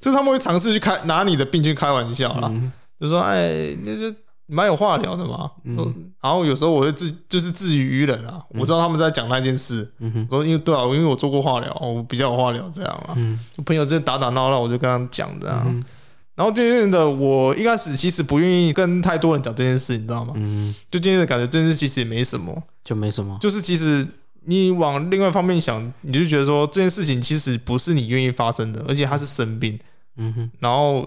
[0.00, 5.50] 就他们会尝试去开拿你的病去开玩笑啦，嗯、就说：“哎，那就蛮有话聊的嘛。
[5.64, 5.76] 嗯”
[6.22, 9.92] 然后有时候我会自就是自娱于人啊，我知道他们在讲那件事。
[9.98, 13.12] 嗯哼，说因为对啊，因为我做过化疗，我比较有话聊这样啊。
[13.16, 15.62] 嗯，朋友之间打打闹闹，我就跟他们讲这样。
[15.66, 15.84] 嗯
[16.34, 20.32] 然后渐渐的，我一开始其实不愿意跟太多人讲这件事，你知道吗？
[20.36, 23.36] 嗯，就渐渐的感觉这件事其实也没什么，就没什么。
[23.40, 24.06] 就是其实
[24.44, 29.78] 你往另外一方面想，你就觉得说这件事情其实不是你愿意发生的，而且他是生病。
[30.16, 30.50] 嗯哼。
[30.58, 31.06] 然后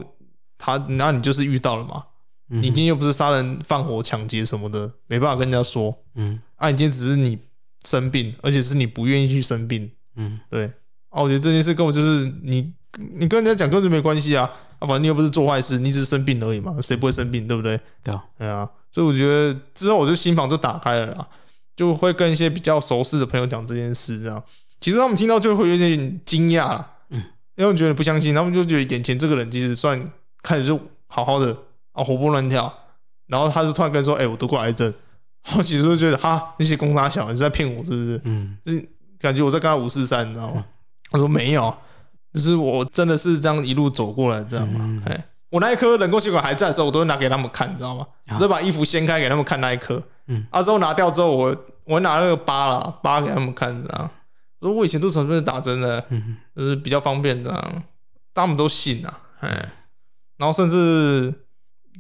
[0.58, 2.04] 他，那你就是遇到了嘛？
[2.52, 2.60] 嗯。
[2.62, 5.98] 你今天又不是杀人放火抢劫什么的，没办法跟人家说。
[6.14, 6.40] 嗯。
[6.58, 7.38] 啊，你今天只是你
[7.84, 9.90] 生病，而且是你不愿意去生病。
[10.16, 10.66] 嗯，对。
[11.10, 12.72] 啊，我觉得这件事跟我就是你，
[13.16, 14.50] 你跟人家讲根本就没关系啊。
[14.80, 17.80] 啊，反正你又不是做坏事，你只是生病而已嘛，谁不会生病，对不对？
[18.04, 21.28] 对啊，对啊，所以我觉得之后我就心房就打开了啦，
[21.76, 24.44] 就会跟一些比较熟识的朋友讲这件事，这样，
[24.80, 27.24] 其实他们听到就会有点惊讶，嗯，
[27.56, 30.04] 因为觉得不相信，他们就觉得眼前这个人其实算
[30.42, 31.56] 开始就好好的
[31.94, 32.72] 啊，活蹦乱跳，
[33.28, 34.94] 然后他就突然跟说，哎、欸，我得过癌症，
[35.46, 38.22] 然后其实就觉得哈，那些公差小，你是在骗我是不是？
[38.26, 40.66] 嗯，就是感觉我在跟他五四三，你知道吗？
[41.12, 41.76] 他说没有。
[42.36, 45.02] 就是我真的是这样一路走过来，这样嘛？
[45.06, 48.06] 哎、嗯，我那一颗人工血管还在的时候，我都会拿给他们看，你知道吗？
[48.32, 50.04] 我就把衣服掀开给他们看那一颗。
[50.28, 54.12] 嗯，啊，之后拿掉之后，我我拿那个疤了，疤给他们看，这样。
[54.60, 56.04] 我说我以前都是准备打针的，
[56.54, 57.84] 就是比较方便这样，
[58.34, 59.20] 他们都信啊。
[59.40, 59.50] 哎，
[60.38, 61.34] 然后甚至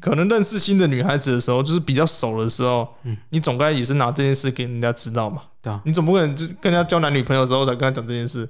[0.01, 5.43] 可能认识新的女孩子的时候，就是比较熟的时候，嗯，你总该也是拿这件事给人家知道嘛。
[5.83, 8.49] 你总不可能就跟人家交男女朋友的时候才跟他讲这件事，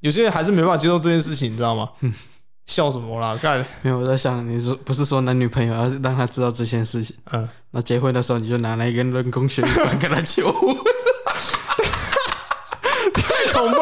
[0.00, 1.88] 有些人还是没办法接受这件事情，你知道吗？
[2.66, 3.38] 笑什么啦？
[3.40, 7.14] 看没有，我在想，你说不是说男女朋友要让他知道这件事情？
[7.32, 10.74] 嗯，那结婚的时候你就拿来一根人工血管跟他求婚，
[13.14, 13.78] 太恐怖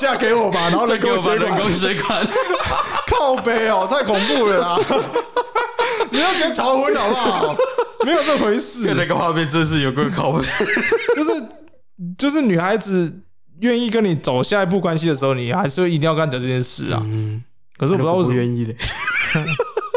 [0.00, 2.26] 嫁给我吧，然后人工血人工血管，
[3.08, 4.78] 靠背哦，太恐怖了啦！
[6.10, 7.56] 你要先逃婚好不好？
[8.06, 8.94] 没有这回事。
[8.94, 10.46] 那个画面真是有个靠北，
[11.16, 11.42] 就是
[12.16, 13.12] 就是女孩子
[13.60, 17.02] 愿意跟你走下一步关系的时候，你还是会一定要跟她讲这件事啊。
[17.04, 17.42] 嗯，
[17.76, 18.76] 可是我不知道为什么不愿意嘞，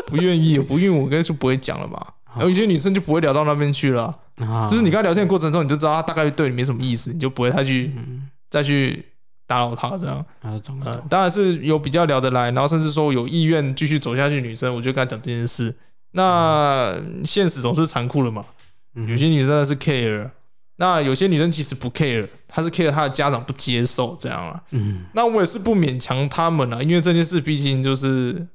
[0.08, 2.16] 不愿意，不愿意，我跟你说不会讲了吧？
[2.40, 4.18] 有些女生就不会聊到那边去了。
[4.72, 7.92] 就是你跟她聊天的过程中，你就知道她大概对你没什么意思，你就不会太去
[8.50, 9.06] 再去
[9.46, 10.26] 打扰她这样。
[10.44, 10.62] 嗯，
[11.10, 15.76] 当然是有比较聊得来，然后甚至说有意愿继续走下去，女生我就跟她讲这件事。
[16.12, 18.46] 那现实总是残酷的嘛，
[18.94, 20.32] 有些女生是 care，
[20.78, 24.64] 那有些女生其实不 care，她是 care 她的家长不接受这样啊。
[24.72, 28.48] 嗯，那我也是不勉强他们啊，因为这件事毕竟就是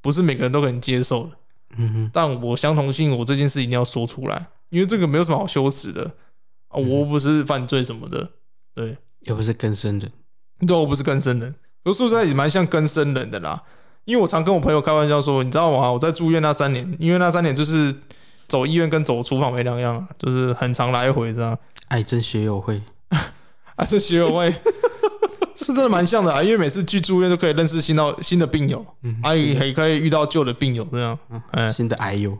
[0.00, 1.30] 不是每个人都可以接受的。
[1.76, 6.10] 嗯哼，但我相同性，我这件事一定要说出来，因为这个没有什么好羞耻的。
[6.68, 8.30] 啊，我不是犯罪什么的，
[8.74, 10.10] 对，又不是更生人，
[10.66, 13.62] 对，我不是更生人，我说实在也蛮像更生人的啦。
[14.04, 15.90] 因为我常跟我朋友开玩笑说，你知道吗？
[15.92, 17.94] 我在住院那三年，因为那三年就是
[18.48, 21.56] 走医院跟走厨房没两样，就是很常来回这样。
[21.88, 22.82] 癌症学友会，
[23.76, 24.52] 癌症学友会
[25.54, 26.42] 是真的蛮像的啊！
[26.42, 31.16] 因为每次去住院都可以认识新到新的病友，嗯，还还可以遇到旧的病友这样，
[31.52, 32.36] 嗯，新的癌友。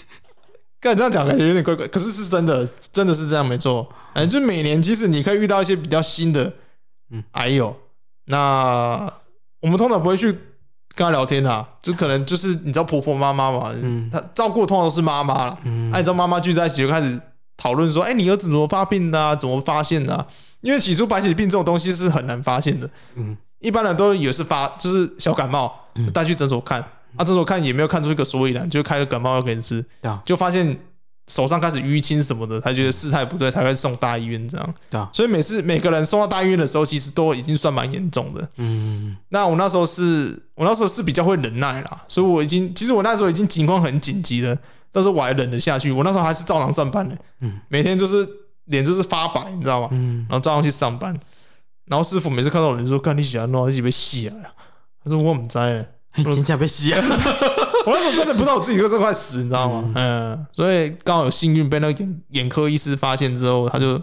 [0.80, 3.86] 刚才这样讲感觉有点怪怪，可是是真的，真的是这样没错。
[4.14, 6.54] 哎，就每年其实你可以遇到一些比较新的，
[7.10, 7.76] 嗯，癌友。
[8.26, 9.12] 那
[9.60, 10.34] 我们通常不会去。
[10.98, 17.20] 跟他聊天啊，就可能就是你知道婆婆妈妈嘛，嗯，他照顾通常都是妈妈了，嗯，按照妈妈聚在一起就开始
[17.56, 19.36] 讨论说，哎，你儿子怎么发病的啊？
[19.36, 20.26] 怎么发现的啊？
[20.60, 25.72] 因为起初白血病这种东西是很难发现的，嗯，一般人都以为是发就是小感冒，
[26.12, 26.80] 带去诊所看，
[27.16, 29.84] 啊，诊所看也没有看出一个所以然，就开了感冒药给你吃，
[30.24, 30.76] 就发现。
[31.28, 34.74] 手上开始淤青什么的，他觉得事态不对，才会送大医院这样。
[34.90, 38.48] 对啊，所以每次每个人送到大医院的时候，其实都已经算蛮严重的。
[38.56, 44.56] 嗯，那我那时候是，我那时候是比较会忍耐啦，所以我已经，其实我那时候已经情况很紧急了，
[44.90, 45.92] 但是我还忍得下去。
[45.92, 48.28] 我那时候还是照常上班的，嗯，每天就是
[48.64, 49.88] 脸就是发白，你知道吗？
[49.92, 51.14] 嗯，然后照常去上班。
[51.86, 54.34] 然后师傅每次看到我，就说：“干你喜欢弄，一起被洗啊！”
[55.02, 55.64] 他说：“我不知道，
[56.22, 57.02] 真假被洗啊。”
[57.86, 59.92] 我那时候真的不知道我自己会这块死，你知道吗？
[59.94, 64.00] 嗯，所以刚好有幸运被那个眼眼科医师发现之后，他就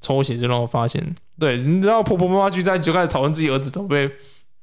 [0.00, 1.14] 抽血就让我发现。
[1.38, 4.10] 对，你知道婆婆妈妈聚在就开始讨论自己儿子怎么被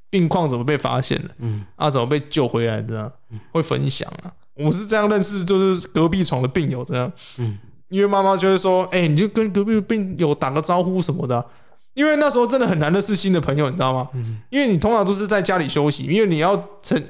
[0.09, 3.11] 病况怎么被发现的，嗯，啊怎么被救回来的，
[3.51, 4.31] 会分享啊。
[4.55, 7.57] 我是这样认识，就是隔壁床的病友这样，嗯，
[7.89, 11.45] 因为妈妈就会说，哎，你就跟隔壁病友打个招呼什么的，
[11.93, 14.09] 因为那时候真的很难认识新的朋友，你知道吗？
[14.13, 17.01] 嗯，因为你通常都是在家里休息，因为你要成。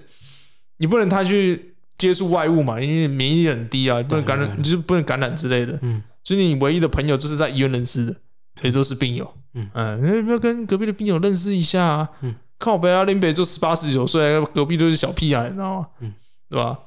[0.79, 5.77] 你不能太去接触外物嘛，因为免疫力很低啊，不能感染，你就是不能感染之类的。
[5.81, 8.15] 嗯，所以你唯一的朋友就是在医院认识的，
[8.61, 9.31] 也都是病友。
[9.53, 12.09] 嗯，嗯，你要不要跟隔壁的病友认识一下啊？
[12.21, 15.87] 嗯，靠北啊，林北就十八十九岁，隔壁都是小屁孩，你知道吗？
[15.99, 16.13] 嗯，
[16.49, 16.77] 对吧？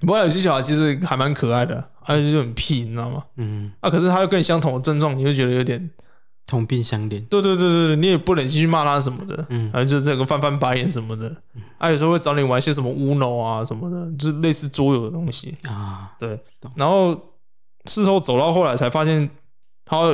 [0.00, 3.24] 不过有些小孩其实还蛮可爱的，而且就很屁，你知道吗？
[3.36, 5.90] 嗯，啊，可是他又跟你相同的症状，你会觉得有点。
[6.50, 11.32] 同病相怜，对对对对，你也不忍心去骂他什么的，嗯，还就这个翻翻白眼什么的，
[11.78, 15.56] 啊，有时候会找你玩一些什么 Uno 啊什么的，就是类似桌游的东西。
[15.68, 16.36] 啊，对，
[16.74, 17.16] 然后
[17.84, 19.30] 事后走到后来才发现
[19.84, 20.12] 他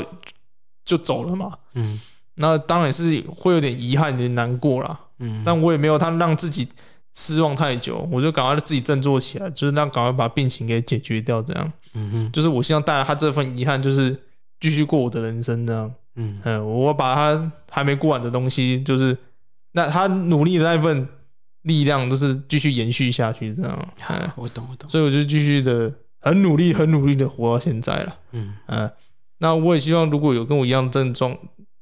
[0.84, 1.98] 就走了嘛，嗯，
[2.34, 6.68] 那当然是会有点遗憾，有点难过啦，嗯，但我也没有他让自己
[7.14, 14.14] 失望太久，我就赶快自己振作起来，就是让赶快把病情给解决掉，这样，嗯嗯，就是我希望带来他这份遗憾，就是
[14.60, 15.90] 继续过我的人生这样。
[16.16, 19.16] 嗯嗯，我把他还没过完的东西，就是
[19.72, 21.06] 那他努力的那份
[21.62, 23.94] 力量，就是继续延续下去，这样。
[24.08, 24.88] 嗯，我懂，我懂。
[24.88, 28.18] 所以我就继续的很努力、很努力的活到现在了。
[28.32, 28.90] 嗯嗯，
[29.38, 31.36] 那我也希望，如果有跟我一样症状，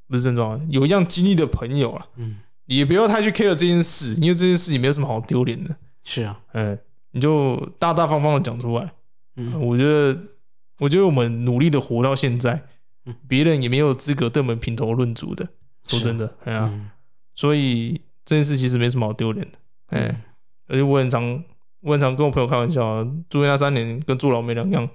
[0.08, 5.76] 不是症状，有一样经历的朋友啊，嗯，也不要太去 care 这件事，因为这件事也没有什么好丢脸的。
[6.02, 6.78] 是啊，嗯，
[7.12, 8.92] 你就大大方方的讲出来。
[9.36, 10.18] 嗯，我觉得，
[10.80, 12.62] 我觉得我们努力的活到现在。
[13.28, 15.46] 别人也没有资格对我们评头论足的，
[15.86, 16.72] 说真的，哎呀，
[17.34, 19.58] 所以这件事其实没什么好丢脸的，
[19.90, 20.22] 哎，
[20.68, 21.44] 而且我很常，
[21.82, 24.88] 我很常跟我朋友开玩笑啊，住院那三年跟坐牢没两样，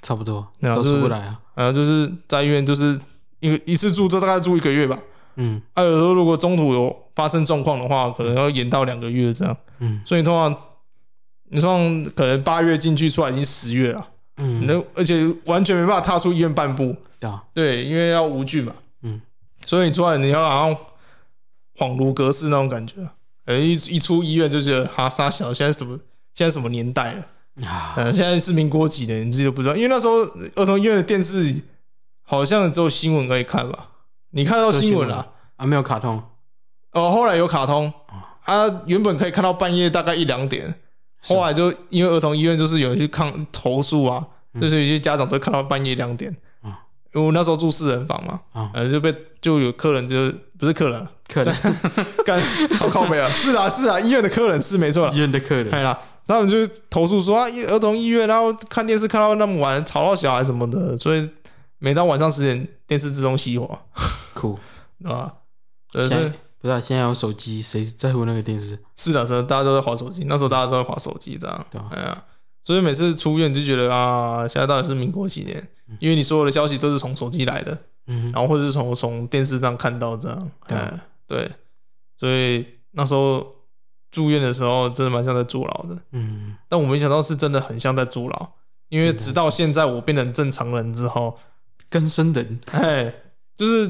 [0.00, 2.98] 差不多，都出不来啊，啊，就是在医院就是
[3.40, 4.98] 一个一次住就大概住一个月吧，
[5.36, 10.56] 嗯，还有时候如果中途有发生状况的话，可能要延到两个月这样，嗯，所以通常
[11.50, 11.76] 你说
[12.14, 16.96] 可能八月进去出来已经十月了，嗯，那而且完全没办法踏出医院半步。
[17.52, 19.20] 对，因为要无菌嘛，嗯，
[19.66, 20.76] 所以你出来你要好像
[21.76, 22.94] 恍如隔世那种感觉，
[23.44, 25.98] 哎，一一出医院就觉得哈杀小，现在什么
[26.34, 27.66] 现在什么年代了？
[27.66, 27.94] 啊？
[27.96, 30.14] 嗯，现在是民国几年，你自己都不知道，因为那时候
[30.54, 31.62] 儿童医院的电视
[32.22, 33.88] 好像只有新闻可以看吧？
[34.30, 35.08] 你看到新闻。
[35.08, 35.66] 了啊？
[35.66, 36.22] 没有卡通，
[36.92, 37.92] 哦，后来有卡通。
[38.46, 40.74] 啊，原本可以看到半夜大概一两点，
[41.20, 44.26] 后来就因为儿童医院就是有人去抗投诉啊，
[44.58, 46.34] 就是有些家长都看到半夜两点。
[47.12, 48.70] 因为我那时候住四人房嘛，啊。
[48.74, 51.56] 呃，就被就有客人就不是客人，客人。
[52.24, 52.40] 干
[52.78, 61.28] 好靠背啊，是啊是啊，医院的客人是没错，医院的客人，哎呀，他们就投诉说啊，儿童医院然后看电视看到那么晚，吵到小孩什么的，所以
[61.78, 63.78] 每到晚上十点电视自动熄火，
[64.34, 64.58] 酷，
[65.02, 65.34] 对吧？
[65.94, 68.78] 呃，是不是现在有手机，谁在乎那个电视？
[68.96, 72.22] 是的，是大家都在划手机，那时候大家都在划手机，这样，对哎呀，
[72.62, 75.68] 所以每次出院就觉得啊，现在到底是民国几年？
[75.98, 77.76] 因为你所有的消息都是从手机来的，
[78.06, 80.78] 嗯，然后或者是从从电视上看到这样，对
[81.26, 81.50] 对，
[82.18, 83.44] 所以那时候
[84.10, 88.48] 住院的时候真的蛮像在坐牢的，嗯，但我没想到是真的很像在坐牢，
[88.88, 91.38] 因为直到现在我变成正常人之后，
[91.88, 93.12] 更生人，哎，
[93.56, 93.88] 就是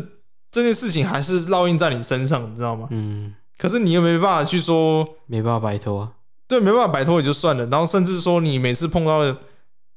[0.50, 2.88] 这件事情还是烙印在你身上，你知道吗？
[2.90, 6.12] 嗯，可是你又没办法去说，没办法摆脱啊，
[6.48, 9.36] 对，没办法摆脱也就算了，然后甚至说你每次碰到。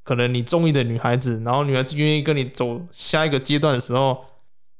[0.04, 4.26] 可能你中意的女孩子，然后女孩子愿意跟你走下一个阶段的时候，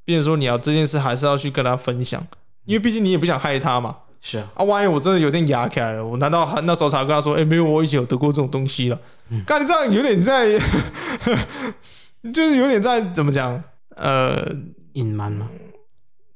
[0.04, 2.24] 变成说你要这件事还是要去跟她分享，
[2.66, 3.96] 因为毕竟你也不想害她嘛。
[4.20, 8.98] 是啊，啊，万一我真的有点哑起来了，我难道还那时候才跟她说，哎、欸，没有，我以前有得过这种东西了。
[9.28, 10.58] 嗯，干你这样有点在，
[12.32, 13.62] 就是有点在怎么讲？
[13.96, 14.46] 呃，
[14.94, 15.48] 隐瞒吗？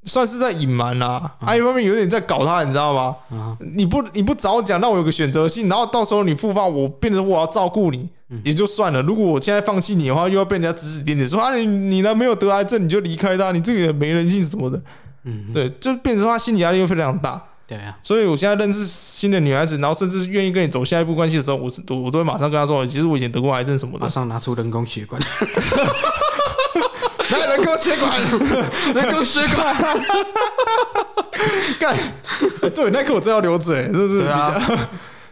[0.09, 3.15] 算是在隐瞒啦，还、啊、一方面有点在搞他，你知道吗？
[3.31, 8.09] 啊、你不你不早讲，让我有个选择性，然后到时候你复发，我变成我要照顾你。
[8.45, 14.83] 也就算了，如果我现在放弃你的话，又要被人家指指点点说啊，你你呢没有得癌症你就离开他，你这个也没人性什么的，
[15.25, 25.19] 嗯，对，就变成他心理压力又非常大，对啊，所以我现在认识新的女孩子，然后甚至愿意跟你走下一步关系的时候，我是我我都会马上跟她说，其实我以前得过癌症什么的，马上拿出人工血管，
[27.31, 28.21] 来人工血管，
[28.95, 29.75] 人工血管，
[31.79, 31.97] 干，
[32.75, 34.53] 对，那颗我真要留着，哎，这是比较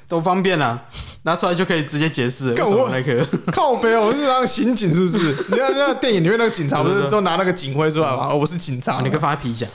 [0.08, 0.80] 都方便啊。
[1.22, 2.54] 拿出来就可以直接解释。
[2.54, 5.18] 干我那个靠北哦，我是当刑警是不是？
[5.50, 8.28] 你看那个电影里面那个警察不是都拿那个警徽出来吗？
[8.30, 9.00] 哦，我是警察。
[9.02, 9.66] 你可以发皮夹，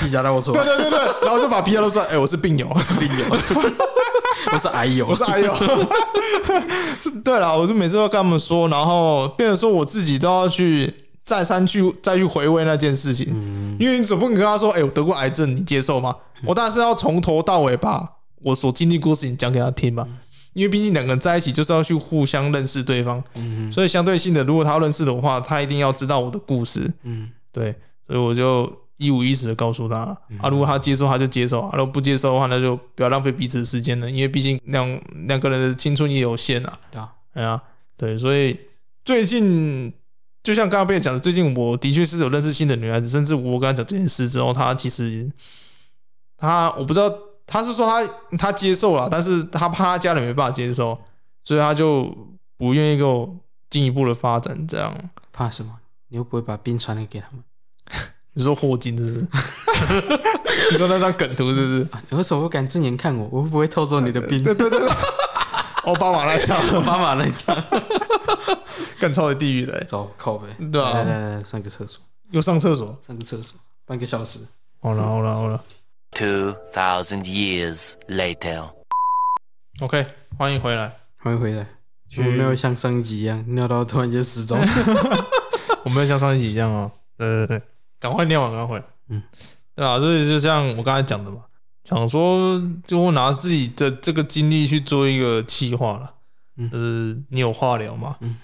[0.00, 0.62] 皮夹带我出来。
[0.62, 2.04] 对对对对，然后就把皮夹露出来。
[2.04, 3.24] 哎，我是病友，我是病友，
[4.54, 5.52] 我是癌友，我是癌友。
[7.24, 10.94] 对了，我就每次都跟他们说，然后变成说我自己都要去
[11.30, 13.26] 再三去再去回味那件事情。
[13.78, 16.12] 因为你总不能跟他说，哎，我得过癌症，你接受吗？
[16.44, 18.04] 我当然是要从头到尾把
[18.42, 20.08] 我所经历过事情讲给他听嘛。
[20.54, 27.72] 因为毕竟两个人在一起就是要去互相认识对方，嗯，所以相对性的，如果他要认识的话，他一定要知道我的故事，嗯，对，
[28.04, 29.98] 所以我就一五一十的告诉他
[30.40, 36.78] 啊，如果他接受，他就接受；啊，如果不接受的话，那就不要浪费彼此的时间了，因为毕竟两两个人的青春也有限啊，
[37.32, 37.62] 对啊，
[37.96, 38.58] 对，所以
[39.04, 39.92] 最近
[40.42, 45.30] 就像刚刚被讲的，最近我的确是有认识新的女孩子，甚至我跟她讲这件事之后，她其实
[46.36, 47.12] 她我不知道。
[47.52, 50.96] 她是说她她接受了，但是她怕她家里没办法接受，
[51.42, 52.08] 所以她就
[52.56, 53.28] 不愿意跟我
[53.68, 54.68] 进一步的发展。
[54.68, 54.94] 这样
[55.32, 55.72] 怕什么？
[56.10, 57.42] 你又不会把冰传给给他们？
[58.34, 59.28] 你说霍金是不是？
[60.70, 61.88] 你说那张梗图是不是？
[62.10, 63.28] 你为什么不敢正眼看我？
[63.32, 64.40] 我会不会偷走你的病？
[64.44, 64.78] 对 对对，
[65.82, 67.56] 奥巴马那张， 奥巴马那张，
[68.98, 70.46] 更超的地狱的，走靠北。
[70.70, 74.40] 对啊，来来来，上个厕所，又上厕所，上个厕所，半个小时。
[74.80, 75.64] 好了好了好了。
[76.12, 78.70] Two thousand years later.
[79.80, 81.66] OK，欢迎回来，欢迎回来。
[82.16, 84.58] 我没有像上一集一样尿到突然间失踪。
[85.84, 86.90] 我没有像上一集一样哦。
[87.16, 87.62] 对对对，
[88.00, 88.84] 赶快尿完，赶快回来。
[89.08, 89.22] 嗯，
[89.76, 91.44] 对啊，所以就像我刚才讲的嘛，
[91.84, 96.14] 想说就拿自己的这个经历去做一个企划了。
[96.56, 98.16] 嗯，就是你有话聊嘛。
[98.20, 98.36] 嗯，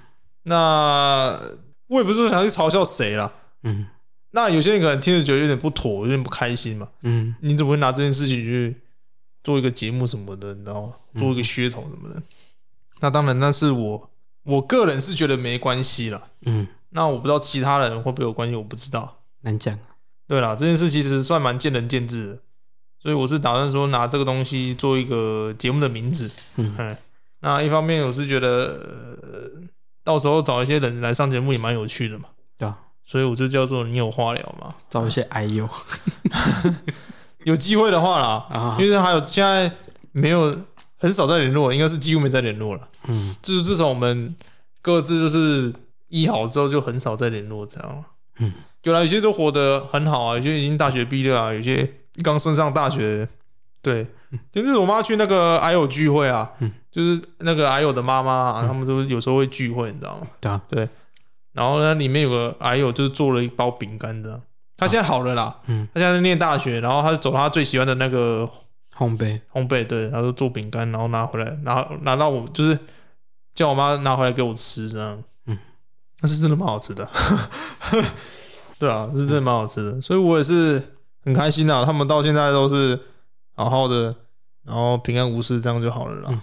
[0.46, 1.40] 那
[1.88, 3.32] 我也不是想去嘲笑谁啦。
[3.62, 3.86] 嗯。
[4.32, 6.86] 那有些人可能听着觉得有点不妥，有点不开心嘛。
[7.02, 8.76] 嗯，你怎么会拿这件事情去
[9.42, 12.22] 做一个节目什么的，然后做一个噱头什么的？
[13.00, 14.10] 那当然，那是我
[14.42, 16.28] 我个人是觉得没关系了。
[16.42, 19.78] 嗯，那我不知道其他人会不会有关系，我不知道，难讲。
[20.28, 22.38] 对啦，这件事其实算蛮见仁见智的，
[23.00, 26.30] 所以我是打算说拿这个东西做一个节目的名字。
[26.58, 26.94] 嗯，
[27.40, 29.62] 那一方面我是觉得，
[30.06, 32.26] 到时候找一些人来上节目也蛮有趣的嘛。
[32.56, 32.78] 对啊。
[33.04, 35.68] 所以我就叫做你有话聊嘛，找一些癌友，
[37.44, 39.70] 有机会的话啦，啊因为还有现在
[40.12, 40.54] 没有
[40.96, 42.88] 很少在联络，应该是几乎没在联络了。
[43.08, 44.34] 嗯，就是自从我们
[44.82, 45.72] 各自就是
[46.08, 48.04] 医好之后，就很少再联络这样。
[48.38, 48.52] 嗯，
[48.82, 51.88] 有啦，有些都活得很好啊，有些已经大学毕业啊，有些
[52.22, 53.28] 刚升上大学。
[53.80, 54.04] 对，
[54.50, 56.50] 就是我妈去那个癌友聚会啊，
[56.96, 60.26] 就是那个癌友的妈妈啊，他们都有时候会聚会，你知道吗？
[60.40, 60.88] 对啊，对。
[61.52, 64.40] 然后呢，里面有个癌友就是做了一包饼干的，
[64.78, 68.48] 他现在好了啦，嗯，他现在在念大学，然后他是走他最喜欢的那个
[68.96, 72.78] 烘焙，烘焙，对，他说做饼干，然后拿回来，拿拿到我就是
[73.54, 75.58] 叫我妈拿回来给我吃，这样，嗯，
[76.22, 77.06] 那是真的蛮好吃的，
[78.80, 80.82] 对啊，是真的蛮好吃的，所以我也是
[81.22, 82.98] 很开心啊，他们到现在都是
[83.54, 84.14] 好好的，
[84.62, 86.40] 然后平安无事，这样就好了啦，嗯，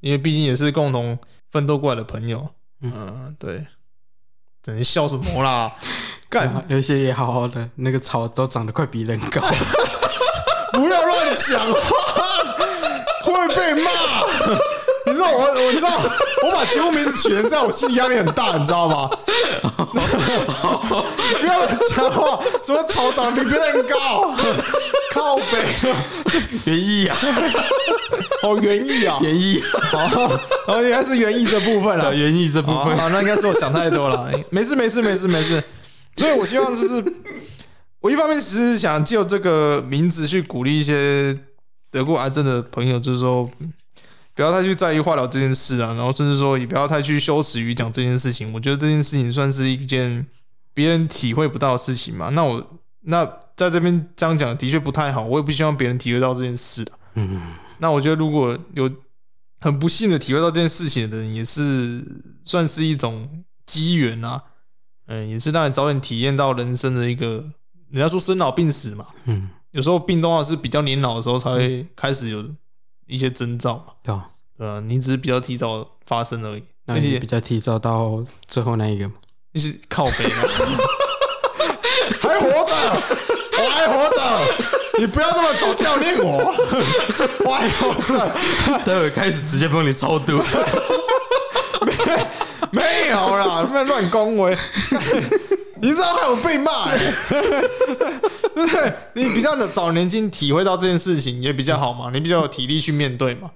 [0.00, 1.18] 因为毕竟也是共同
[1.50, 2.48] 奋斗过来的朋友，
[2.82, 3.66] 嗯，对，
[4.62, 5.72] 整天笑什么啦？
[6.28, 9.40] 干， 有一些也好好的，那个草都长得快比人高，
[10.72, 11.78] 不要乱讲话，
[13.22, 13.90] 会被骂。
[15.06, 15.90] 你知道我，我你知道
[16.42, 19.08] 我把节目名字取成这样，我心里压力很大，你知道吗？
[19.92, 24.34] 不要乱讲话，什么草长得比别人高，
[25.14, 27.16] 靠北，园艺啊，
[28.42, 29.62] 哦，园艺啊，园艺，
[29.92, 35.62] 哦，哦，应该是园艺这部分了，园艺这部分，啊，那应该是我想太多了，没事，没事，没事，没事。
[36.16, 37.04] 所以，我希望就是，
[38.00, 41.38] 我一方面只是想借这个名字去鼓励一些
[41.92, 43.48] 得过癌症的朋友，就是说，
[44.34, 48.52] 不要太去在意化疗这件事啊，然后甚至说，也不要太去羞耻于讲这件事情。
[48.52, 50.26] 我觉得这件事情算是一件
[50.74, 52.30] 别人体会不到的事情嘛。
[52.30, 52.64] 那我
[53.02, 53.24] 那
[53.56, 56.98] 在这边这样讲的确不太好，我也不希望别人体会到这件事啊。
[57.14, 57.40] 嗯，
[57.78, 58.90] 那我觉得如果有
[59.60, 62.04] 很不幸的体会到这件事情的人，也是
[62.44, 64.42] 算是一种机缘啊。
[65.06, 67.44] 嗯，也是让你早点体验到人生的一个，
[67.90, 72.42] 人家说生老病死嘛，嗯，有时候病的话是比较年老的时候才会开始有
[73.06, 74.30] 一些征兆嘛，对吧？
[74.56, 79.14] 对啊，你只是比较提早发生而已，那你比较提早到最后那一个嘛，
[79.52, 80.42] 你是靠北啊，
[82.22, 83.43] 还活着，我
[83.74, 84.20] 还活着，
[84.98, 86.54] 你不要这么早悼念我，
[87.44, 88.30] 我还活着，
[88.84, 90.40] 待会开始直接帮你超度。
[92.70, 94.56] 没有啦，不要乱恭维。
[95.80, 96.98] 你知道害我被骂、欸，
[97.28, 98.92] 对不对？
[99.12, 103.50] 你比较早年轻体会到这件事情也比较好嘛，你比较有体力去面对嘛。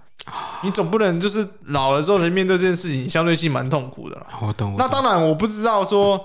[0.63, 4.27] 你总不能就是老了之后才面对这件事情，相对性蛮痛苦的啦。
[4.43, 4.75] 我懂。
[4.79, 6.23] 那当然，我不知道说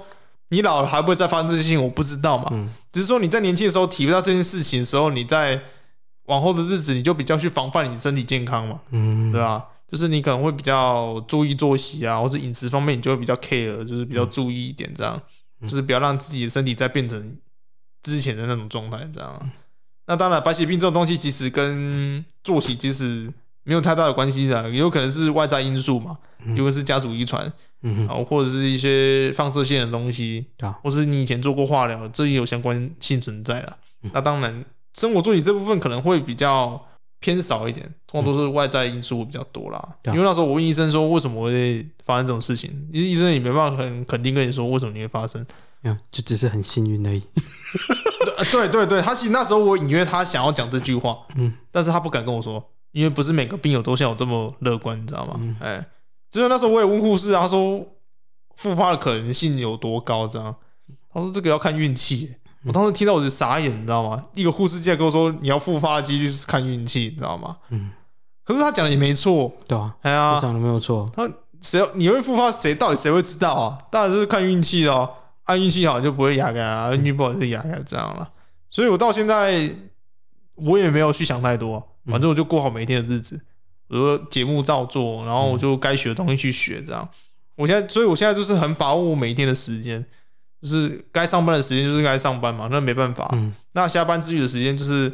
[0.53, 2.69] 你老了还不会再发生这些事情，我不知道嘛。
[2.91, 5.59] 只是说你在年轻的时候体会到这件事情的时候，你在
[6.25, 8.79] 往后的日子你就比较去防范你身体健康嘛。
[8.91, 9.65] 嗯，对吧？
[9.87, 15.19] 就是你可能会比较注意作息啊，或者饮食方面，你就会比较 care，就是比较注意一点，这样，
[15.61, 17.37] 嗯、就是不要让自己的身体再变成
[18.01, 19.51] 之前的那种状态，这样。
[20.07, 23.31] 那当然，白血病这种东西其实跟作息其实
[23.63, 27.51] 没有太大的关系的，也有可能是外在因素嘛，因为是家族遗传，
[27.83, 33.77] 然后或者是一些放射线的东西，啊或是你以前做过化疗，这也有相关性存在了。
[34.13, 36.83] 那当然，生活助理这部分可能会比较。
[37.23, 39.81] 偏少一点，通常都是外在因素比较多啦。
[40.03, 45.41] 嗯、因为那时候我问医生说，为什么会发生这种事情，因为医生也没办法很肯定跟你说为什么你会发生，
[45.83, 47.23] 嗯就只是很幸运而已。
[48.51, 52.61] 对对对，他其实那时候我隐约他想要讲这句话，嗯，但是他不敢跟我说，
[52.91, 55.39] 因为不是每个病友都像我这么乐观，你知道吗？
[55.61, 55.85] 哎、嗯，
[56.33, 57.85] 只有那时候我也问护士啊，他说
[58.55, 60.27] 复发的可能性有多高？
[60.27, 60.55] 这样，
[61.07, 62.33] 他说这个要看运气。
[62.65, 64.25] 我当时听到我就傻眼，你知道吗？
[64.33, 67.91] 一个护士竟然跟我说：“你要复发的几率是看运气，你知道吗？”嗯。
[68.43, 71.05] 可是他讲的也没错，对啊，哎呀，讲的没有错。
[71.13, 71.29] 他
[71.61, 72.51] 谁你会复发？
[72.51, 73.77] 谁到底谁会知道啊？
[73.91, 75.07] 当然就是看运气哦。
[75.43, 78.27] 按运气好就不会哑开啊，运气不好就哑开这样了。
[78.71, 79.69] 所以我到现在
[80.55, 83.39] 我也没有去想太多，反正我就过好每一天的日子。
[83.87, 87.07] 我说节目照做，然后我就该学的东西去学，这样。
[87.55, 90.05] 我现在，所以我现在就是很把握我每一天的时间。
[90.61, 93.29] 就是该上班的时间就是该上班嘛，那没办法。
[93.33, 95.11] 嗯、那下班之余的时间就是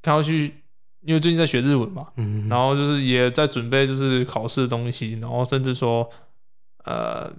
[0.00, 0.54] 他要去，
[1.02, 6.08] 因为最近在学日文嘛，嗯、然后就是也在准备就是考试的东西，然后甚至说，
[6.86, 7.30] 呃，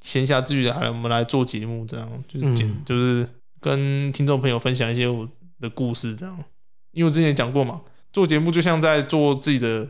[0.00, 3.28] 闲暇之余来我们来做节目，这样就是简、嗯、就是
[3.60, 5.28] 跟听众朋友分享一些我
[5.60, 6.36] 的故事，这样。
[6.90, 7.80] 因为我之前讲过嘛，
[8.12, 9.88] 做节目就像在做自己的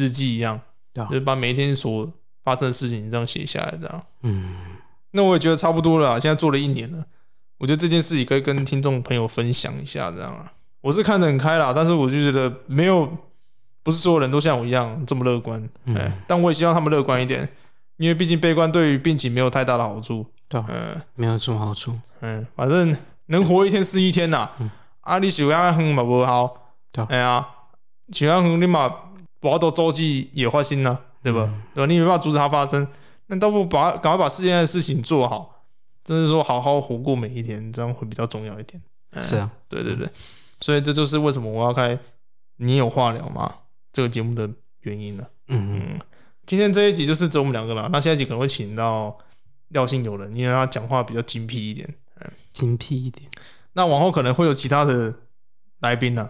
[0.00, 0.60] 日记一样，
[0.94, 2.10] 啊、就是把每一天所
[2.42, 4.02] 发生的事情这样写下来，这样。
[4.22, 4.54] 嗯。
[5.12, 7.04] 那我也觉得差不多了，现在做了一年了，
[7.58, 10.52] 我觉得这件事也可以跟听众朋友分享一下，这样啊。
[10.80, 13.10] 我是看得很开啦，但是我就觉得没有，
[13.82, 17.46] 不是所有人都像我一样这么乐观，哎，但我也希望他们乐观一点，
[17.96, 22.96] 因为毕竟悲观对于病情没有太大的好处，对，嗯，没有什么好处，嗯，反正
[23.26, 24.48] 能活一天是一天呐。
[25.00, 26.72] 啊，你喜欢哼嘛不好，
[27.08, 27.44] 哎呀，
[28.12, 28.94] 喜欢哼你嘛，
[29.40, 31.52] 我都周记也发生了，对吧？
[31.74, 31.92] 对吧？
[31.92, 32.86] 你没办法阻止它发生。
[33.26, 35.64] 那倒不把赶快把世界的事情做好，
[36.04, 38.82] 就是说好好活过每一天，这样会比较重要一点。
[39.22, 40.08] 是啊，对对对，
[40.60, 41.98] 所以这就是为什么我要开
[42.56, 43.54] 你有话聊吗？
[43.92, 44.48] 这个节目的
[44.80, 45.30] 原因了。
[45.48, 46.00] 嗯嗯，
[46.46, 49.16] 今天这一集就是只有我们两个了，那下一集可能会请到
[49.68, 51.88] 廖姓友人，因为他讲话比较精辟一点。
[52.20, 53.30] 嗯，精辟一点。
[53.72, 55.14] 那往后可能会有其他的
[55.80, 56.28] 来宾呢，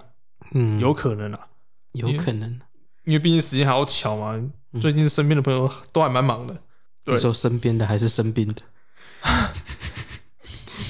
[0.53, 1.49] 嗯，有可能啊，
[1.93, 2.61] 有可能。
[3.05, 4.39] 因为毕竟时间还要巧嘛，
[4.81, 6.57] 最近身边的朋友都还蛮忙的。
[7.07, 8.63] 你说身边的还是生病的？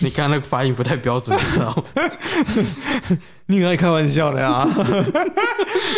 [0.03, 1.85] 你刚刚那个发音不太标准，你知道吗？
[3.47, 4.67] 你很爱开玩笑的呀，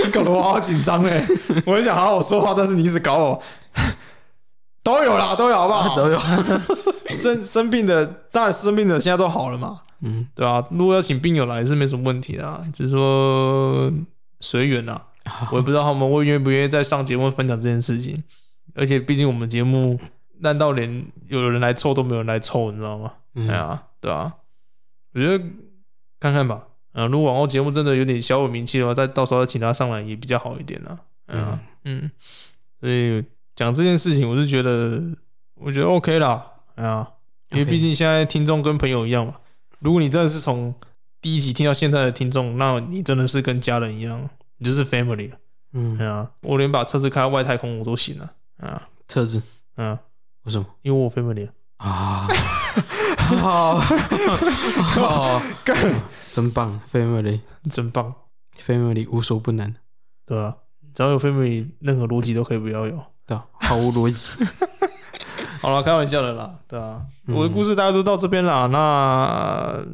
[0.04, 1.24] 你 搞得我好紧张哎！
[1.66, 3.42] 我很想好好说话，但是你一直搞我。
[4.82, 5.94] 都有啦，都有好不好？
[5.96, 6.20] 都有。
[7.10, 9.80] 生生病的，当然生病的现在都好了嘛。
[10.00, 13.92] 嗯，对啊，如果要请病友来是没什么问题的，只是说
[14.40, 15.00] 随缘呐。
[15.52, 18.22] 我也不知道他们会愿不愿意再上节目分享这件事情。
[18.74, 20.00] 而且毕竟我们节目
[20.40, 23.12] 烂到连有人来凑都没有人来凑，你知道吗？
[23.34, 24.34] 嗯，哎呀，对啊，
[25.14, 25.44] 我觉得
[26.18, 26.66] 看看吧。
[26.92, 30.98] 啊，如果往后节目真的有点小有名气的话，再到时候请他上来也比较好一点啦。
[31.28, 32.10] 嗯嗯，
[32.80, 33.24] 所以。
[33.54, 34.98] 讲这件事情，我是觉得，
[35.56, 36.42] 我觉得 OK 啦，
[36.76, 37.06] 啊，
[37.50, 39.34] 因为毕竟现在听众跟朋友一样嘛。
[39.80, 40.74] 如果你真的是从
[41.20, 44.30] 第一集听到现在的听众，那你真的是跟家人一样，
[44.62, 45.36] 你就是 family 了。
[45.72, 48.32] 嗯，啊，我连把车子开到外太空我都行了。
[48.58, 49.42] 啊，车子，
[49.76, 49.98] 嗯，
[50.44, 50.64] 为什么？
[50.82, 51.48] 因为我 family
[51.78, 52.28] 啊，
[53.40, 56.00] 好，好， 干，
[56.30, 57.40] 真棒，family，
[57.72, 58.14] 真棒
[58.64, 59.74] ，family 无所不能，
[60.24, 60.58] 对吧？
[60.94, 63.04] 只要有 family，任何逻辑都可以不要有。
[63.26, 64.44] 对，毫无逻辑。
[65.60, 68.66] 好了，开玩笑的啦，对啊，我的故事大家都到这边啦。
[68.66, 69.84] 那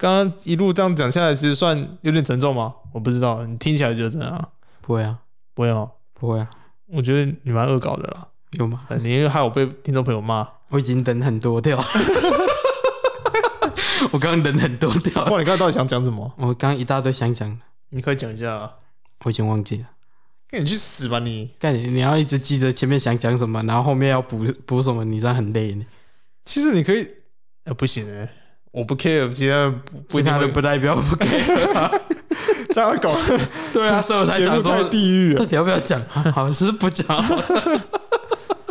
[0.00, 2.74] 刚刚一路这样讲下来，其实算有点沉重吗？
[2.94, 4.50] 我不知道，你听起来觉得怎样？
[4.80, 5.18] 不会啊，
[5.52, 6.48] 不会哦，不会啊。
[6.86, 8.28] 我觉得你蛮恶搞的啦。
[8.52, 8.80] 有吗？
[9.02, 10.48] 你害我被听众朋友骂。
[10.70, 11.76] 我已经等很多掉。
[14.10, 15.22] 我刚刚等很多掉。
[15.26, 16.32] 哇，你刚刚到底想讲什么？
[16.38, 17.58] 我刚刚一大堆想讲的，
[17.90, 18.76] 你可以讲一下啊。
[19.26, 19.90] 我已经忘记了。
[20.48, 21.50] 赶紧去死吧你！
[21.60, 21.86] 干你！
[21.88, 25.84] 你要一直记着前面想讲什么，然后后面要补补什么，你这样很累呢。
[26.46, 27.06] 其实你可以，
[27.64, 28.32] 呃，不行哎，
[28.72, 29.72] 我不 care，其他
[30.08, 32.00] 不一定会不代表不 care，
[32.72, 33.16] 这样会搞。
[33.74, 36.00] 对啊，所以我才想说地狱，到底要不要讲？
[36.32, 37.04] 好，是不讲。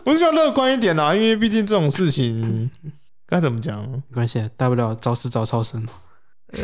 [0.05, 2.69] 我是希望乐观一点啦，因为毕竟这种事情
[3.27, 3.79] 该怎么讲？
[3.89, 5.85] 没关系，大不了早死早超生。
[6.51, 6.61] 呃。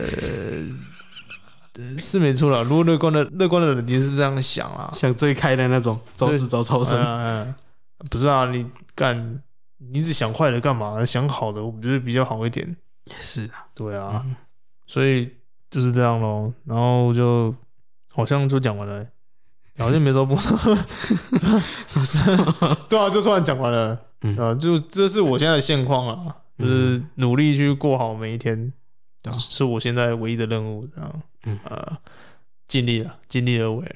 [2.00, 6.98] 是没错啦，如果乐观的乐观的人，你是这样想啊，想最开的那种，早死早超生。
[8.10, 8.66] 不是啊，你
[8.96, 9.42] 干，
[9.92, 11.04] 你一直想坏的干嘛？
[11.04, 12.78] 想好的，我觉得比较好一点。
[13.06, 14.36] 也是啊，对啊，嗯、
[14.86, 15.32] 所以
[15.70, 16.54] 就是这样咯。
[16.66, 17.54] 然后就
[18.12, 19.06] 好像就讲完了，
[19.78, 20.36] 好像没说不。
[22.90, 24.02] 对啊，就突然讲完了。
[24.22, 28.74] 嗯、啊，就这是我现在的现况啊，就是努力去过好每一天，
[29.24, 30.88] 嗯、是我现在唯一的任务。
[30.88, 31.22] 这样。
[31.48, 31.98] 嗯呃，
[32.68, 33.96] 尽力了，尽力而为了。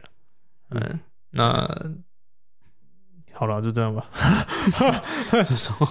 [0.70, 1.00] 嗯，
[1.32, 1.68] 那
[3.34, 4.06] 好了，就这样吧。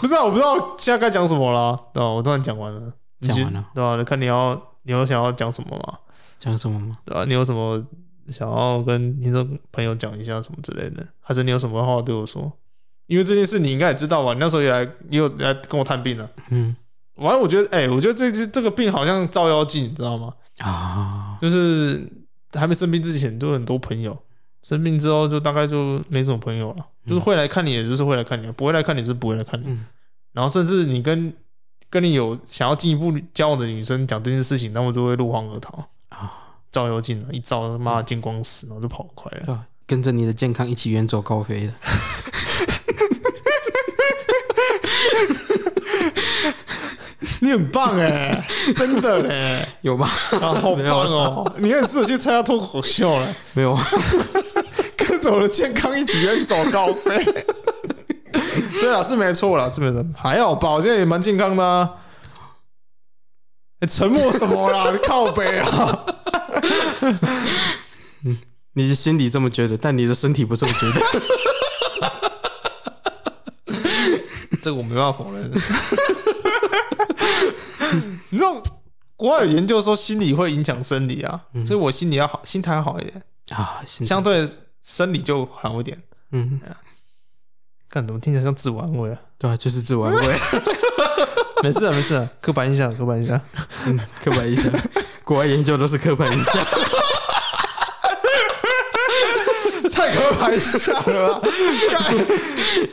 [0.01, 1.77] 不知道，我不知道现在该讲什么了。
[1.93, 2.09] 对吧？
[2.11, 4.05] 我突然讲完了，讲完了，对吧？
[4.05, 5.99] 看你要，你有想要讲什么吗？
[6.39, 6.99] 讲什么吗？
[7.05, 7.25] 对吧？
[7.27, 7.85] 你有什么
[8.31, 11.07] 想要跟听众朋友讲一下什么之类的？
[11.21, 12.53] 还是你有什么话对我说？
[13.07, 14.33] 因为这件事你应该也知道吧？
[14.35, 16.31] 你那时候也来，也有来跟我探病了。
[16.51, 16.77] 嗯，
[17.17, 20.35] 完了，我觉得，哎、欸，我觉得这这个病好像照妖镜，你知道吗？
[20.59, 22.07] 啊，就是
[22.53, 24.17] 还没生病之前都有很多朋友，
[24.63, 26.87] 生病之后就大概就没什么朋友了。
[27.07, 29.79] 就是会来看你，也就是会来看你，不会来看你，就是不会来看你。
[30.35, 31.33] 然后甚至你跟
[31.91, 36.33] 跟你有想要进一步交往的女生讲这件事情，他们就会落荒而逃啊！
[36.71, 41.73] 照妖镜啊，一照他妈见光死，然后就跑很快了，跟着你的健康一起远走高飞的。
[47.41, 50.11] 你很棒哎、欸，真的嘞、欸， 有吧？
[50.33, 51.55] 啊，好棒哦、喔！
[51.59, 53.79] 你很适合去参加脱口秀了，没有？
[54.97, 57.25] 跟着我的健康一起远走高飞。
[58.81, 60.71] 对啊，是没错啦，这边人，还好吧？
[60.71, 61.97] 我现在也蛮健康的、啊。
[63.81, 64.91] 你、欸、沉默什么啦？
[64.91, 66.05] 你靠北啊！
[68.25, 68.39] 嗯，
[68.75, 71.01] 你心里这么觉得，但你的身体不这么觉得。
[74.61, 75.51] 这个我没办法否认。
[78.31, 78.61] 你知道
[79.17, 84.47] 国外有研究说心理会影响生理啊，嗯、所以我心理要好，心态要好一点啊，相对
[84.83, 86.03] 生理就好一点。
[86.33, 86.61] 嗯，
[87.91, 89.19] 看怎么听起来像自我安慰啊？
[89.39, 90.35] 对啊，就是自我安慰。
[91.63, 93.41] 没事啊，没事啊，刻板印象，刻板印象，
[93.87, 94.73] 嗯，刻板印象，
[95.25, 96.55] 国外研究都是刻板印象，
[99.91, 101.49] 太刻板印象了吧？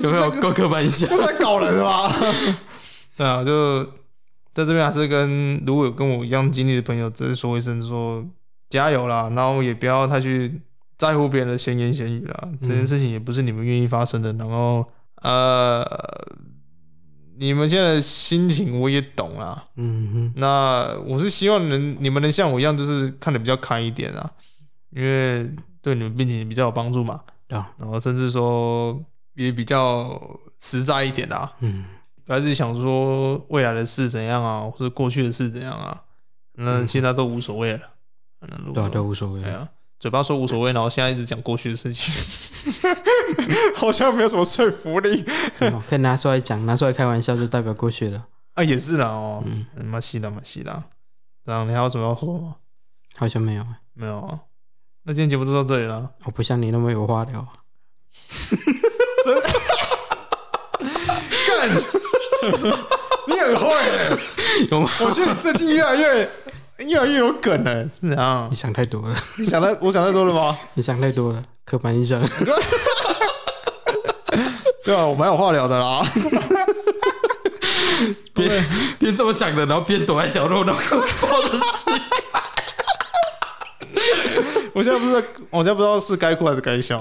[0.03, 1.07] 有没有够刻板印象？
[1.09, 2.11] 不是在搞人吗？
[3.17, 3.87] 对啊，就。
[4.55, 8.25] 在这边还是跟如果有跟我一样经历的朋友，只是说一声说
[8.69, 10.61] 加油啦，然后也不要太去
[10.97, 12.49] 在乎别人的闲言闲语啦。
[12.61, 14.87] 这件事情也不是你们愿意发生的，然后
[15.21, 15.83] 呃，
[17.37, 19.65] 你们现在的心情我也懂啊。
[19.75, 24.31] 嗯哼，那我是希望能你们能像我一样，就是看得比较开一点啊，
[24.91, 25.49] 因为
[25.81, 27.21] 对你们病情比较有帮助嘛。
[27.47, 28.99] 对啊，然后甚至说
[29.35, 30.19] 也比较
[30.59, 31.51] 实在一点啊。
[31.59, 31.85] 嗯，
[32.27, 36.03] 还是想说未来的事怎样啊，或者过去的事怎样啊，
[36.53, 37.79] 那现在都无所谓了。
[38.41, 39.41] 嗯、对啊，都无所谓。
[39.41, 39.67] 对啊。
[40.05, 42.13] 嘴巴说无所谓，然后现在一直讲过去的事情，
[43.75, 45.25] 好像没有什么说服力。
[45.89, 48.23] 可以拿出来讲，拿出来开玩笑，就代表过去了。
[48.53, 50.83] 啊，也是啦哦，嗯，蛮细的，蛮细的。
[51.45, 52.57] 然后你还有什么要说吗？
[53.15, 54.41] 好像没有，没有啊。
[55.05, 56.11] 那今天节目就到这里了。
[56.25, 57.47] 我不像你那么有话聊。
[59.23, 59.41] 真的？
[61.47, 61.69] 干！
[63.25, 64.87] 你很会， 有吗？
[65.01, 66.29] 我觉得你最近越来越。
[66.79, 69.15] 越来越有梗了，是啊，你想太多了。
[69.37, 70.57] 你想太，我想太多了吗？
[70.73, 72.21] 你想太多了，刻板印象。
[74.83, 76.05] 对啊，我蛮有话聊的啦。
[78.35, 78.65] 边
[78.99, 80.81] 边这么讲的，然后边躲在角落，然后
[81.21, 81.63] 抱着戏。
[84.73, 85.21] 我现在不知道，
[85.51, 86.99] 我现在不知道是该哭还是该笑。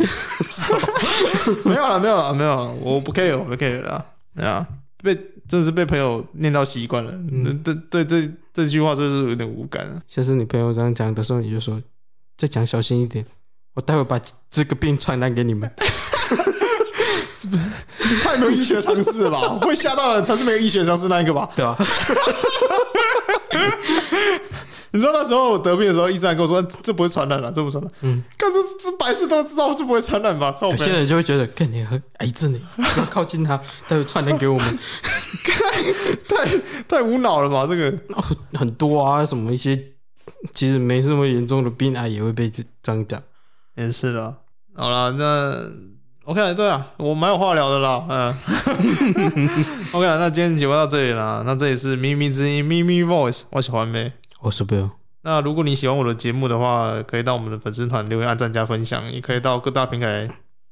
[1.66, 4.06] 没有了，没有了，没有了，我不 care，我不 care 了。
[4.36, 4.64] 对啊，
[5.02, 5.12] 被
[5.48, 7.10] 真的是被朋友念到习惯了。
[7.10, 8.30] 嗯，对对对。
[8.54, 10.00] 这句话真是有点无感了。
[10.06, 11.82] 像是你朋友这样讲的时候，你就说
[12.38, 13.26] ：“再讲小心一点，
[13.74, 15.68] 我待会把这个病传染给你们。”
[18.22, 19.58] 太没有医学常识了吧？
[19.60, 21.46] 会吓到的人才是没有医学常识那一个吧？
[21.56, 21.76] 对吧？
[24.94, 30.56] 你知道那时候我得病的时候，医生还跟我说：“这不会传染了，这不传染。”嗯，看这这白痴都知道这不会传染吧？
[30.62, 34.78] 有些人就会觉得，看你很癌症呢，不要靠近他，他会传染给我们。
[36.28, 37.66] 太太无脑了吧？
[37.68, 39.76] 这个、哦、很多啊，什么一些
[40.52, 43.20] 其实没什么严重的病啊，也会被这样讲。
[43.74, 44.36] 也是的。
[44.76, 48.04] 好了，那 OK，对啊，我蛮有话聊的啦。
[48.08, 48.32] 嗯，
[49.90, 51.42] OK，那今天节目到这里了。
[51.44, 54.12] 那这里是咪咪之音咪咪 Voice，我喜欢呗。
[54.44, 54.90] 我是 Bill。
[55.22, 60.28] 那如果你喜欢我的节目的话，可以到我们的粉丝团留言、按赞、加分享，也可以到各大平台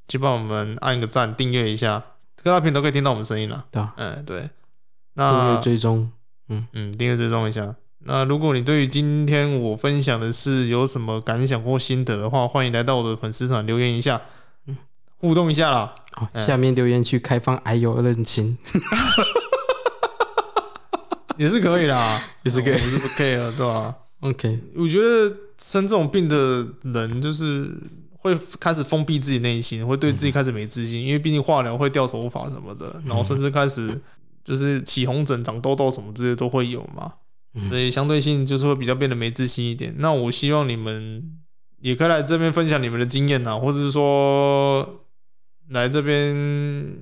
[0.06, 2.02] 去帮我们按个赞、订阅一下。
[2.44, 4.50] 各大平台都可以听到我们声音了，对啊，嗯，对，
[5.14, 6.12] 那订阅追踪，
[6.50, 7.74] 嗯嗯，订阅追踪一下。
[8.00, 14.20] 那如果你对于今天我分享的事有什么感想或心得的话，欢迎来到我的粉丝团留言一下，
[14.66, 14.76] 嗯，
[15.16, 15.94] 互动一下啦。
[16.12, 18.58] 好，下面留言区开放癌友认亲，
[21.38, 27.70] 也是可以啦，也是可以，我是不 care，对吧？OK，我觉得生这种病的人就是。
[28.22, 34.00] 会开始封闭自己内心，会对自己开始没自信，因为毕竟化疗会掉头发什么的，然后甚至开始
[34.44, 37.14] 就是起红疹、长痘痘什么这些都会有嘛，
[37.68, 39.92] 所以相对性就是会比较变得没自信一点。
[39.98, 41.20] 那我希望你们
[41.80, 45.00] 也可以来这边分享你们的经验呐，或者是说
[45.70, 46.32] 来这边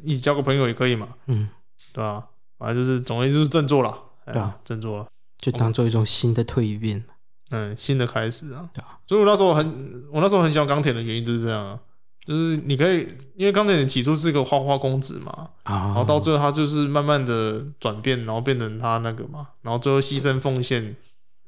[0.03, 1.51] 一起交个朋友也可以嘛，嗯，
[1.93, 2.29] 对吧？
[2.59, 3.95] 反正就是总之就是振作了，
[4.33, 5.07] 对啊，振作了，
[5.39, 7.05] 就当做一种新的蜕变。
[7.51, 11.79] 嗯，新的开始啊，对啊，所以我那时候很，我那时候很喜欢钢铁的原因就是这样啊，
[12.25, 15.75] 就是你可以，因为钢铁人起初是一个花花公子嘛，啊。
[15.75, 20.83] 然后到最后他就是慢慢的转变，然后变成他那个嘛，然后最后牺牲奉献，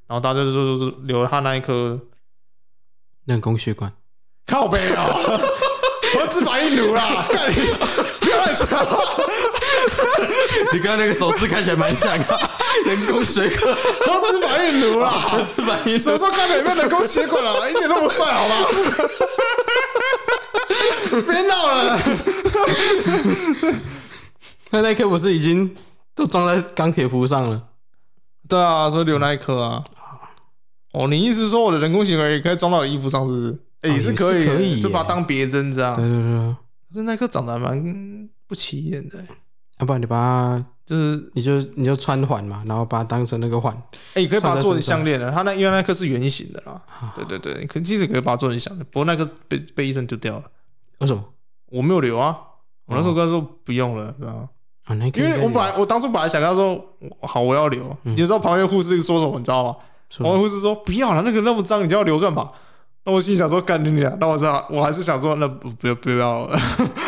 [0.06, 2.00] 然后大家就说是留了他那一颗。
[3.24, 3.92] 人工血管，
[4.46, 5.06] 靠北啊，
[6.12, 7.54] 核子反应炉啦，干你，
[8.18, 8.66] 不要乱说，
[10.72, 12.38] 你刚刚那个手势看起来蛮像的。
[12.86, 17.68] 人工血管， 核子反应炉啦，核子反应炉，什么时候看到有没有人工血管啊？
[17.68, 18.54] 一点都不帅，好吗？
[21.10, 22.00] 别闹了。
[24.70, 25.76] 那那颗不是已经
[26.14, 27.62] 都装在钢铁服上了？
[28.48, 29.84] 对啊，所以留那一颗啊。
[30.92, 33.58] 哦，你意思是说我的人工血管也可以装到衣服上，是不是？
[33.82, 35.94] 哎，也是可以，可以，就把它当别针这样。
[35.94, 36.56] 对对对。
[36.88, 39.22] 可是那颗长得蛮不起眼的。
[39.82, 40.64] 要不然你把它。
[40.84, 43.72] 就是你就你就穿环嘛，然后把它当成那个环，
[44.14, 45.30] 哎、欸，你可以把它做成项链的。
[45.30, 50.42] 它那因为那颗是圆形的啦，啊、对对对，可其实可以把它做成项链，不过那个被被医生丢掉了。
[50.98, 51.24] 为什么？
[51.70, 52.36] 我没有留啊，
[52.86, 54.48] 我那时候跟他说不用了，知道吗？
[54.84, 56.84] 啊，那因为我本来我当初本来想跟他说
[57.22, 57.84] 好，我要留。
[58.02, 59.38] 嗯、你知道旁边护士说什么？
[59.38, 59.76] 你知道吗？
[60.18, 62.48] 旁边护士说不要了，那个那么脏，你就要留干嘛？
[63.04, 66.58] 那我心想说干你俩，那我知道，我还是想说那不不要不要了。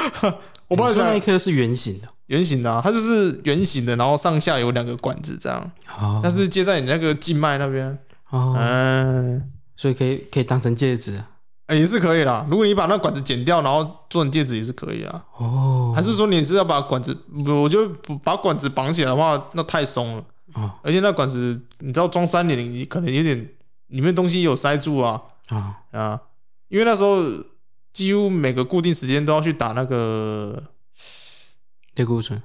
[0.68, 2.08] 我本来想那一颗是圆形的。
[2.26, 6.34] 圆形的、啊，它就是圆形的，然后上下有两个管子这样，它、oh.
[6.34, 7.86] 是接在你那个静脉那边，
[8.30, 11.22] 哦，嗯，所以可以可以当成戒指，
[11.66, 12.46] 欸、也是可以啦。
[12.48, 15.24] 如果你把那管子剪掉，然后做成戒指也是可以啊。
[15.36, 15.94] 哦，oh.
[15.94, 17.14] 还是说你是要把管子，
[17.46, 17.86] 我就
[18.22, 20.62] 把管子绑起来的话，那太松了啊。
[20.62, 20.70] Oh.
[20.84, 23.50] 而且那管子，你知道装三点零，可能有点
[23.88, 26.00] 里面东西有塞住啊啊、oh.
[26.00, 26.20] 啊，
[26.68, 27.22] 因为那时候
[27.92, 30.62] 几乎每个固定时间都要去打那个。
[31.96, 32.40] 类固醇，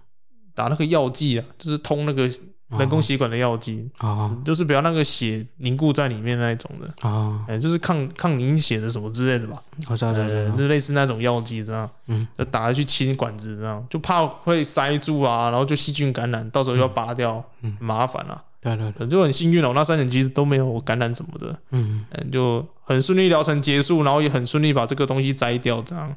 [0.54, 2.30] 打那个药剂啊，就是通那个
[2.78, 17.76] 人工血管的药剂，啊就是不要那个血凝固在里面那一种的，就是抗抗凝血的什么之类的吧，我知道，对对呃，就类似那种药剂这样，嗯，就打下去清管子这样，就怕会塞住啊，然后就细菌感染，到时候又要拔掉，嗯。
[17.80, 18.44] 很麻烦啊。
[18.62, 26.08] 对对对，就很幸运哦，那三年其实都没有感染什么的，嗯嗯，就很顺利疗程结束，然后也很顺利把这个东西摘掉，这样，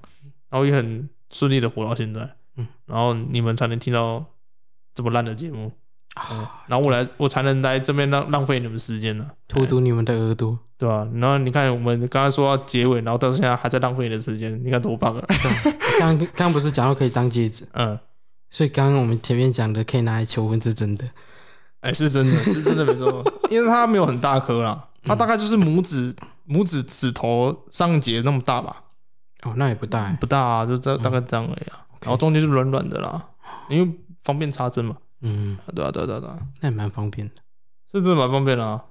[0.51, 4.25] 然后也很顺利的活到现在，嗯，然后你们才能听到
[4.95, 5.73] 这么烂的节目，
[6.67, 11.09] 然后我来，我才能来这边浪浪费你们时间呢，荼毒你们的耳朵，对吧？
[11.15, 15.25] 然后你看我们刚刚说要结尾，然后到现在还在浪费你的时间，你看多棒啊！
[15.99, 17.99] 刚刚刚不是讲到可以当戒指，嗯，
[18.51, 21.09] 所以刚刚我们前面讲的可以拿来求婚是真的，
[21.81, 26.15] 哎，是真的， 是真的没错，因为它没有很大颗啦，它大概就是拇指
[26.47, 28.83] 拇指指头上节那么大吧。
[29.43, 31.81] 哦，那也不大欸，不大啊，就这大概这样而已啊。
[32.03, 33.29] 然后中间是软软的啦，
[33.69, 33.93] 因为
[34.23, 34.97] 方便插针嘛。
[35.21, 37.35] 嗯，对啊，对啊，对啊，对啊，那也蛮方便的，
[37.91, 38.85] 是真的蛮方便的啊。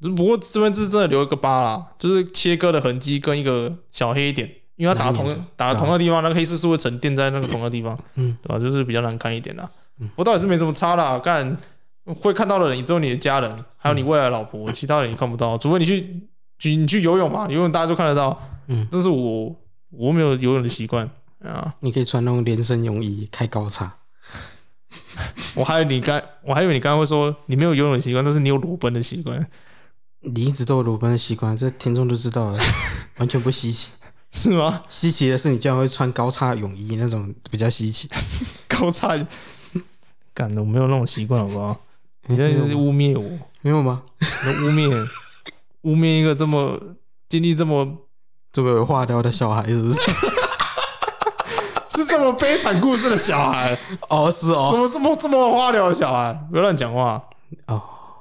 [0.00, 8.58] 只不过这边是真的留一个疤啦，就是切割的痕迹跟一个小黑点，因为它打同打同个地方，那个黑色素会沉淀在那个同个地方，嗯，对吧？
[8.58, 10.08] 就是比较难看一点啦嗯。
[10.14, 11.56] 我倒也是没什么差啦，干
[12.04, 18.38] 会看到的人只有你的家人，还有你未来的老婆，其他人你看不到，除非你去去你去游泳嘛，游泳大家都看得到。
[18.66, 19.56] 嗯，但是我
[19.90, 21.08] 我没有游泳的习惯
[21.40, 21.74] 啊。
[21.80, 23.96] 你可以穿那种连身泳衣开高叉，
[25.54, 29.46] 我还以为你刚，我还以为你刚刚会说你没有游泳习惯，但是你有裸奔的习惯，
[30.20, 32.58] 你一直都有裸奔的习惯，这听众都知道了，
[33.18, 33.90] 完全不稀奇。
[34.30, 34.82] 是吗？
[34.90, 38.08] 稀奇的是你竟然会穿高叉泳衣那种比较稀奇。
[38.68, 39.16] 高叉，
[40.34, 41.80] 干的我没有那种习惯，好不好？
[42.26, 44.02] 你在污蔑我，没有吗？
[44.20, 45.08] 你污蔑
[45.82, 46.78] 污蔑一个这么
[47.26, 48.06] 经历这么
[48.52, 49.98] 这么有话聊的小孩是不是？
[52.18, 57.22] 是这么悲惨故事的小孩， 哦，是哦什哦，么这么这么花聊的小孩，不要乱讲话。
[57.66, 57.80] 哦，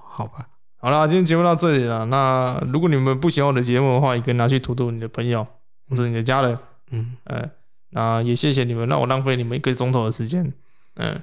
[0.10, 0.48] 好吧，
[0.80, 2.06] 好啦，今天节目到这里了。
[2.06, 5.46] 那如果你们不喜欢我的节目的话，也可以拿去荼毒你的朋友
[5.90, 6.58] 或者你的家人。
[6.92, 7.44] 嗯，呃，
[7.90, 10.54] 那也谢谢你们让我浪费你们一个钟头的时间。
[10.96, 11.22] 嗯，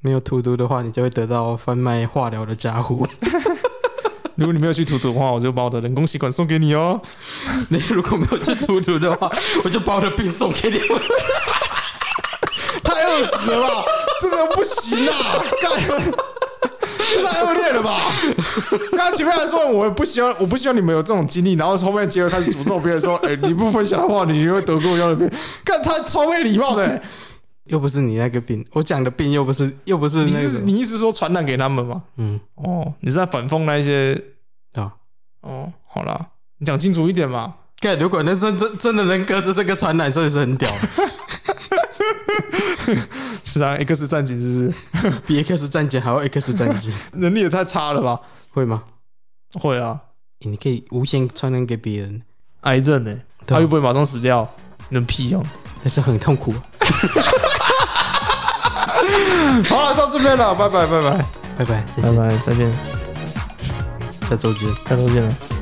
[0.00, 3.06] 没有荼毒的话，你就会得到贩卖化疗的家伙。
[4.36, 7.00] 如果你没有去荼毒的话，我就把我的人工吸管送给你哦。
[7.70, 9.30] 你如果没有去荼毒的话，
[9.64, 10.78] 我就把我的病送给你
[13.24, 13.34] 们。
[13.34, 13.84] 太恶质了吧，
[14.20, 15.14] 这个不行啊！
[15.60, 15.72] 干，
[17.24, 18.12] 太恶劣了吧！
[18.90, 25.30] 刚刚前面还说我不希望，我不希望你们有这种经历，然后后面结果开始诅咒别人说：“哎、你不分享的话，你会得过一样的病。”
[25.64, 27.02] 干，他超没礼貌的、欸。
[27.64, 32.02] 又不是你那个病，我讲的病又不是又不是你那个你意思说传染给他们吗？
[32.18, 34.12] 嗯，哦，你是在反讽那一些？
[34.74, 34.92] 啊，
[35.40, 37.54] 哦，好啦，你讲清楚一点嘛。
[37.80, 40.70] 干，如果那真真真的能隔着这个传染，真的是很屌，
[43.44, 45.14] 是啊，X 战警是不是？
[45.26, 48.20] 比 X 战警还要 X 战警， 能力也太差了吧？
[48.50, 48.82] 会吗？
[49.54, 50.00] 会啊，
[50.40, 52.20] 欸你可以无限传染给别人，
[52.62, 54.48] 癌症呢、他又不会马上死掉，
[54.90, 55.44] 能屁用、
[55.82, 56.52] 但是很痛苦。
[59.68, 61.24] 好了，到这边了，拜拜，拜拜，
[61.58, 62.72] 拜拜，谢谢，拜拜，再见，
[64.28, 64.68] 下周见。
[64.86, 65.53] 下周见了。